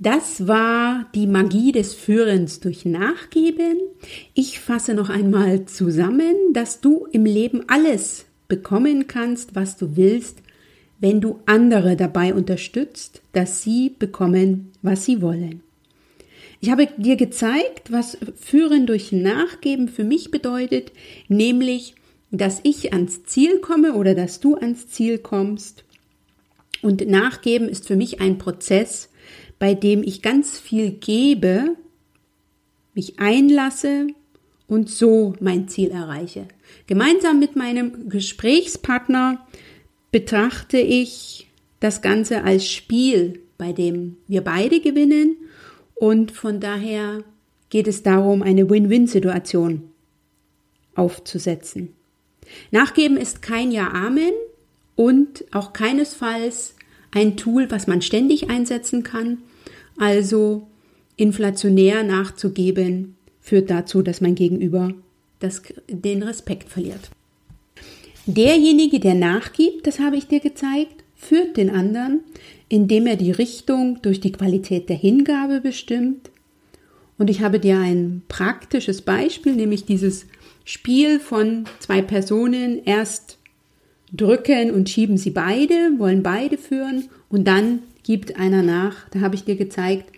Das 0.00 0.46
war 0.46 1.06
die 1.12 1.26
Magie 1.26 1.72
des 1.72 1.92
Führens 1.92 2.60
durch 2.60 2.84
Nachgeben. 2.84 3.78
Ich 4.32 4.60
fasse 4.60 4.94
noch 4.94 5.10
einmal 5.10 5.64
zusammen, 5.64 6.34
dass 6.52 6.80
du 6.80 7.08
im 7.10 7.24
Leben 7.24 7.64
alles 7.66 8.26
bekommen 8.46 9.08
kannst, 9.08 9.56
was 9.56 9.76
du 9.76 9.96
willst, 9.96 10.38
wenn 11.00 11.20
du 11.20 11.40
andere 11.46 11.96
dabei 11.96 12.32
unterstützt, 12.32 13.22
dass 13.32 13.62
sie 13.62 13.90
bekommen, 13.98 14.70
was 14.82 15.04
sie 15.04 15.20
wollen. 15.20 15.62
Ich 16.60 16.70
habe 16.70 16.88
dir 16.96 17.16
gezeigt, 17.16 17.90
was 17.90 18.18
Führen 18.36 18.86
durch 18.86 19.10
Nachgeben 19.10 19.88
für 19.88 20.04
mich 20.04 20.30
bedeutet, 20.30 20.92
nämlich, 21.26 21.96
dass 22.30 22.60
ich 22.62 22.92
ans 22.92 23.24
Ziel 23.24 23.58
komme 23.58 23.94
oder 23.94 24.14
dass 24.14 24.38
du 24.38 24.54
ans 24.54 24.86
Ziel 24.86 25.18
kommst. 25.18 25.84
Und 26.82 27.08
Nachgeben 27.08 27.68
ist 27.68 27.88
für 27.88 27.96
mich 27.96 28.20
ein 28.20 28.38
Prozess, 28.38 29.08
bei 29.58 29.74
dem 29.74 30.02
ich 30.02 30.22
ganz 30.22 30.58
viel 30.58 30.92
gebe, 30.92 31.76
mich 32.94 33.18
einlasse 33.18 34.08
und 34.66 34.90
so 34.90 35.34
mein 35.40 35.68
Ziel 35.68 35.90
erreiche. 35.90 36.46
Gemeinsam 36.86 37.38
mit 37.38 37.56
meinem 37.56 38.08
Gesprächspartner 38.08 39.46
betrachte 40.10 40.78
ich 40.78 41.48
das 41.80 42.02
Ganze 42.02 42.44
als 42.44 42.70
Spiel, 42.70 43.40
bei 43.56 43.72
dem 43.72 44.16
wir 44.26 44.42
beide 44.42 44.80
gewinnen 44.80 45.36
und 45.94 46.30
von 46.30 46.60
daher 46.60 47.24
geht 47.70 47.88
es 47.88 48.02
darum, 48.02 48.42
eine 48.42 48.70
Win-Win-Situation 48.70 49.90
aufzusetzen. 50.94 51.92
Nachgeben 52.70 53.16
ist 53.16 53.42
kein 53.42 53.70
Ja-Amen 53.70 54.32
und 54.96 55.44
auch 55.52 55.72
keinesfalls 55.72 56.74
ein 57.12 57.36
Tool, 57.36 57.70
was 57.70 57.86
man 57.86 58.02
ständig 58.02 58.50
einsetzen 58.50 59.02
kann. 59.02 59.38
Also 59.98 60.66
inflationär 61.16 62.02
nachzugeben 62.04 63.16
führt 63.40 63.70
dazu, 63.70 64.02
dass 64.02 64.20
mein 64.20 64.34
Gegenüber 64.34 64.92
das, 65.40 65.62
den 65.88 66.22
Respekt 66.22 66.68
verliert. 66.68 67.10
Derjenige, 68.26 69.00
der 69.00 69.14
nachgibt, 69.14 69.86
das 69.86 70.00
habe 70.00 70.16
ich 70.16 70.26
dir 70.26 70.40
gezeigt, 70.40 71.02
führt 71.16 71.56
den 71.56 71.70
anderen, 71.70 72.20
indem 72.68 73.06
er 73.06 73.16
die 73.16 73.30
Richtung 73.30 74.00
durch 74.02 74.20
die 74.20 74.32
Qualität 74.32 74.88
der 74.88 74.96
Hingabe 74.96 75.60
bestimmt. 75.60 76.30
Und 77.16 77.30
ich 77.30 77.40
habe 77.40 77.58
dir 77.58 77.78
ein 77.78 78.22
praktisches 78.28 79.02
Beispiel, 79.02 79.54
nämlich 79.56 79.84
dieses 79.84 80.26
Spiel 80.64 81.18
von 81.18 81.64
zwei 81.80 82.02
Personen. 82.02 82.84
Erst 82.84 83.38
drücken 84.12 84.70
und 84.70 84.88
schieben 84.88 85.16
sie 85.16 85.30
beide, 85.30 85.98
wollen 85.98 86.22
beide 86.22 86.58
führen 86.58 87.08
und 87.28 87.46
dann 87.46 87.80
gibt 88.08 88.38
einer 88.38 88.62
nach. 88.62 89.06
Da 89.10 89.20
habe 89.20 89.34
ich 89.34 89.44
dir 89.44 89.56
gezeigt, 89.56 90.10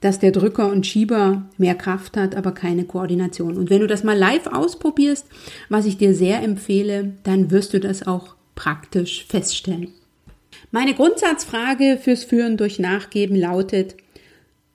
dass 0.00 0.18
der 0.18 0.32
Drücker 0.32 0.68
und 0.68 0.84
Schieber 0.84 1.48
mehr 1.58 1.76
Kraft 1.76 2.16
hat, 2.16 2.34
aber 2.34 2.50
keine 2.50 2.82
Koordination. 2.82 3.56
Und 3.56 3.70
wenn 3.70 3.82
du 3.82 3.86
das 3.86 4.02
mal 4.02 4.18
live 4.18 4.48
ausprobierst, 4.48 5.26
was 5.68 5.86
ich 5.86 5.96
dir 5.96 6.12
sehr 6.12 6.42
empfehle, 6.42 7.12
dann 7.22 7.52
wirst 7.52 7.72
du 7.72 7.78
das 7.78 8.04
auch 8.04 8.34
praktisch 8.56 9.26
feststellen. 9.28 9.92
Meine 10.72 10.94
Grundsatzfrage 10.94 12.00
fürs 12.02 12.24
Führen 12.24 12.56
durch 12.56 12.80
Nachgeben 12.80 13.36
lautet, 13.36 13.94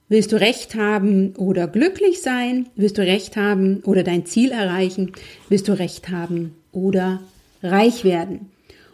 Willst 0.08 0.32
du 0.32 0.40
Recht 0.40 0.76
haben 0.76 1.36
oder 1.38 1.68
glücklich 1.68 2.22
sein? 2.22 2.68
Willst 2.76 2.98
du 2.98 3.02
Recht 3.02 3.36
haben 3.38 3.82
oder 3.86 4.04
dein 4.04 4.26
Ziel 4.26 4.52
erreichen? 4.52 5.14
Willst 5.48 5.68
du 5.68 5.78
Recht 5.78 6.10
haben 6.10 6.56
oder 6.74 7.22
reich 7.64 8.04
werden? 8.04 8.50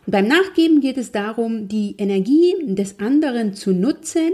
Und 0.07 0.11
beim 0.11 0.27
Nachgeben 0.27 0.81
geht 0.81 0.97
es 0.97 1.11
darum, 1.11 1.67
die 1.67 1.93
Energie 1.99 2.55
des 2.65 2.99
anderen 2.99 3.53
zu 3.53 3.71
nutzen 3.71 4.31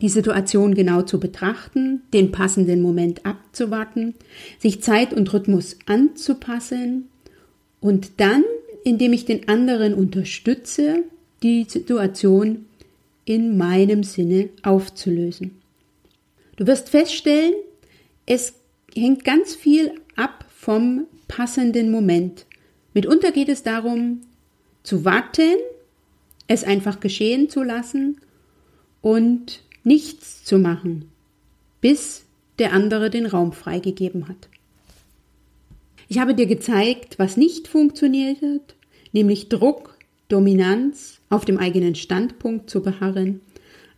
die 0.00 0.08
Situation 0.08 0.74
genau 0.74 1.02
zu 1.02 1.20
betrachten, 1.20 2.02
den 2.12 2.32
passenden 2.32 2.80
Moment 2.80 3.26
abzuwarten, 3.26 4.14
sich 4.58 4.82
Zeit 4.82 5.12
und 5.12 5.32
Rhythmus 5.32 5.76
anzupassen 5.86 7.08
und 7.80 8.12
dann, 8.18 8.44
indem 8.84 9.12
ich 9.12 9.24
den 9.24 9.48
anderen 9.48 9.94
unterstütze, 9.94 11.04
die 11.42 11.64
Situation 11.68 12.66
in 13.24 13.56
meinem 13.56 14.02
Sinne 14.02 14.48
aufzulösen. 14.62 15.60
Du 16.56 16.66
wirst 16.66 16.90
feststellen, 16.90 17.54
es 18.26 18.54
hängt 18.94 19.24
ganz 19.24 19.54
viel 19.54 19.92
ab 20.16 20.44
vom 20.48 21.06
passenden 21.28 21.90
Moment. 21.90 22.46
Mitunter 22.92 23.32
geht 23.32 23.48
es 23.48 23.62
darum, 23.62 24.22
zu 24.82 25.04
warten, 25.04 25.56
es 26.46 26.64
einfach 26.64 27.00
geschehen 27.00 27.48
zu 27.48 27.62
lassen 27.62 28.18
und 29.02 29.62
nichts 29.84 30.44
zu 30.44 30.58
machen, 30.58 31.08
bis 31.80 32.24
der 32.58 32.72
andere 32.72 33.10
den 33.10 33.26
Raum 33.26 33.52
freigegeben 33.52 34.28
hat. 34.28 34.48
Ich 36.08 36.18
habe 36.18 36.34
dir 36.34 36.46
gezeigt, 36.46 37.18
was 37.18 37.36
nicht 37.36 37.68
funktioniert 37.68 38.42
hat, 38.42 38.74
nämlich 39.12 39.48
Druck, 39.48 39.96
Dominanz, 40.28 41.20
auf 41.28 41.44
dem 41.44 41.58
eigenen 41.58 41.94
Standpunkt 41.94 42.68
zu 42.68 42.82
beharren, 42.82 43.40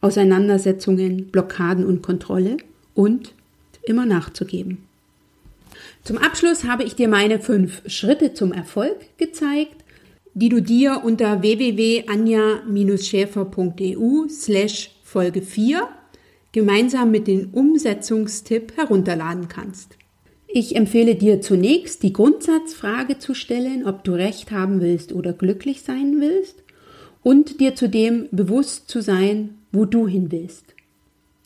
Auseinandersetzungen, 0.00 1.28
Blockaden 1.30 1.86
und 1.86 2.02
Kontrolle 2.02 2.58
und 2.94 3.32
immer 3.82 4.04
nachzugeben. 4.04 4.78
Zum 6.04 6.18
Abschluss 6.18 6.64
habe 6.64 6.82
ich 6.82 6.96
dir 6.96 7.08
meine 7.08 7.38
fünf 7.40 7.82
Schritte 7.86 8.34
zum 8.34 8.52
Erfolg 8.52 9.16
gezeigt, 9.16 9.81
die 10.34 10.48
du 10.48 10.62
dir 10.62 11.02
unter 11.04 11.42
www.anja-schäfer.eu 11.42 14.28
slash 14.28 14.92
Folge 15.02 15.42
4 15.42 15.88
gemeinsam 16.52 17.10
mit 17.10 17.26
dem 17.26 17.50
Umsetzungstipp 17.52 18.76
herunterladen 18.76 19.48
kannst. 19.48 19.96
Ich 20.54 20.76
empfehle 20.76 21.14
dir 21.14 21.40
zunächst 21.40 22.02
die 22.02 22.12
Grundsatzfrage 22.12 23.18
zu 23.18 23.34
stellen, 23.34 23.86
ob 23.86 24.04
du 24.04 24.12
recht 24.12 24.50
haben 24.50 24.82
willst 24.82 25.12
oder 25.12 25.32
glücklich 25.32 25.80
sein 25.80 26.20
willst 26.20 26.62
und 27.22 27.60
dir 27.60 27.74
zudem 27.74 28.28
bewusst 28.32 28.90
zu 28.90 29.00
sein, 29.00 29.54
wo 29.72 29.86
du 29.86 30.06
hin 30.06 30.30
willst. 30.30 30.74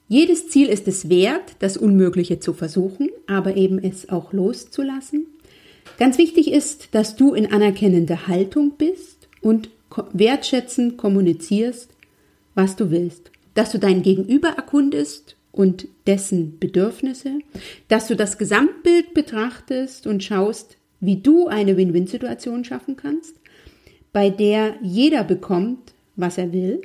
Jedes 0.08 0.48
Ziel 0.48 0.68
ist 0.68 0.88
es 0.88 1.08
wert, 1.08 1.56
das 1.60 1.76
Unmögliche 1.76 2.40
zu 2.40 2.52
versuchen, 2.52 3.10
aber 3.26 3.56
eben 3.56 3.78
es 3.78 4.08
auch 4.08 4.32
loszulassen. 4.32 5.26
Ganz 5.98 6.18
wichtig 6.18 6.52
ist, 6.52 6.88
dass 6.94 7.16
du 7.16 7.34
in 7.34 7.52
anerkennender 7.52 8.26
Haltung 8.26 8.72
bist 8.76 9.28
und 9.40 9.70
wertschätzend 10.12 10.96
kommunizierst, 10.96 11.90
was 12.54 12.76
du 12.76 12.90
willst. 12.90 13.30
Dass 13.54 13.72
du 13.72 13.78
dein 13.78 14.02
Gegenüber 14.02 14.48
erkundest 14.48 15.36
und 15.52 15.88
dessen 16.06 16.58
Bedürfnisse, 16.58 17.38
dass 17.88 18.08
du 18.08 18.16
das 18.16 18.36
Gesamtbild 18.36 19.14
betrachtest 19.14 20.06
und 20.06 20.22
schaust, 20.22 20.76
wie 21.00 21.16
du 21.16 21.46
eine 21.46 21.76
Win-Win-Situation 21.76 22.64
schaffen 22.64 22.96
kannst, 22.96 23.36
bei 24.12 24.30
der 24.30 24.76
jeder 24.82 25.24
bekommt, 25.24 25.94
was 26.14 26.38
er 26.38 26.52
will, 26.52 26.82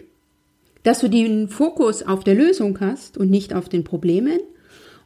dass 0.83 0.99
du 0.99 1.09
den 1.09 1.47
Fokus 1.47 2.03
auf 2.03 2.23
der 2.23 2.35
Lösung 2.35 2.79
hast 2.79 3.17
und 3.17 3.29
nicht 3.29 3.53
auf 3.53 3.69
den 3.69 3.83
Problemen. 3.83 4.39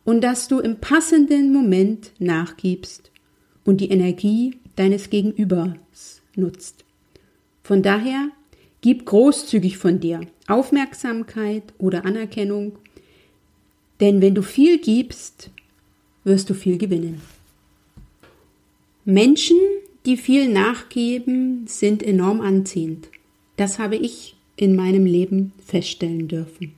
Und 0.04 0.24
dass 0.24 0.48
du 0.48 0.60
im 0.60 0.78
passenden 0.78 1.52
Moment 1.52 2.12
nachgibst 2.20 3.12
und 3.66 3.82
die 3.82 3.90
Energie 3.90 4.58
deines 4.76 5.10
Gegenübers 5.10 6.22
nutzt. 6.36 6.86
Von 7.64 7.82
daher 7.82 8.30
gib 8.82 9.06
großzügig 9.06 9.78
von 9.78 10.00
dir 10.00 10.22
Aufmerksamkeit 10.48 11.64
oder 11.78 12.06
Anerkennung, 12.06 12.78
denn 14.00 14.22
wenn 14.22 14.36
du 14.36 14.44
viel 14.44 14.78
gibst, 14.78 15.50
wirst 16.24 16.50
du 16.50 16.54
viel 16.54 16.78
gewinnen. 16.78 17.22
Menschen, 19.06 19.58
die 20.06 20.18
viel 20.18 20.48
nachgeben, 20.52 21.66
sind 21.68 22.04
enorm 22.04 22.42
anziehend. 22.42 23.10
Das 23.58 23.80
habe 23.80 23.96
ich 23.96 24.36
in 24.58 24.76
meinem 24.76 25.06
Leben 25.06 25.54
feststellen 25.66 26.28
dürfen. 26.28 26.74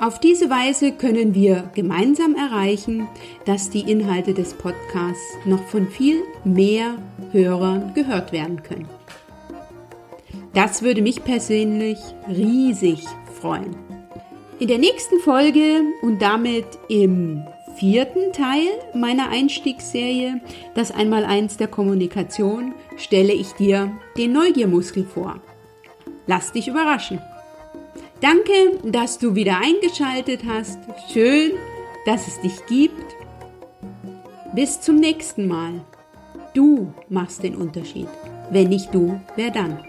Auf 0.01 0.19
diese 0.19 0.49
Weise 0.49 0.91
können 0.91 1.33
wir 1.33 1.71
gemeinsam 1.73 2.35
erreichen, 2.35 3.07
dass 3.45 3.69
die 3.69 3.89
Inhalte 3.89 4.33
des 4.33 4.53
Podcasts 4.53 5.37
noch 5.45 5.65
von 5.69 5.87
viel 5.87 6.21
mehr 6.43 6.97
Hörern 7.31 7.93
gehört 7.93 8.33
werden 8.33 8.63
können. 8.63 8.89
Das 10.53 10.81
würde 10.81 11.01
mich 11.01 11.23
persönlich 11.23 11.99
riesig 12.27 13.05
freuen. 13.39 13.88
In 14.59 14.67
der 14.67 14.77
nächsten 14.77 15.19
Folge 15.21 15.83
und 16.01 16.21
damit 16.21 16.65
im 16.89 17.45
vierten 17.77 18.33
Teil 18.33 18.67
meiner 18.93 19.29
Einstiegsserie, 19.29 20.41
das 20.75 20.91
Einmaleins 20.91 21.55
der 21.55 21.69
Kommunikation, 21.69 22.73
stelle 22.97 23.31
ich 23.31 23.53
dir 23.53 23.89
den 24.17 24.33
Neugiermuskel 24.33 25.05
vor. 25.05 25.39
Lass 26.27 26.51
dich 26.51 26.67
überraschen. 26.67 27.21
Danke, 28.19 28.51
dass 28.83 29.17
du 29.17 29.33
wieder 29.33 29.59
eingeschaltet 29.59 30.41
hast. 30.45 30.77
Schön, 31.13 31.53
dass 32.05 32.27
es 32.27 32.41
dich 32.41 32.65
gibt. 32.67 33.15
Bis 34.53 34.81
zum 34.81 34.97
nächsten 34.97 35.47
Mal. 35.47 35.85
Du 36.53 36.93
machst 37.07 37.43
den 37.43 37.55
Unterschied. 37.55 38.09
Wenn 38.51 38.67
nicht 38.67 38.93
du, 38.93 39.21
wer 39.37 39.51
dann? 39.51 39.79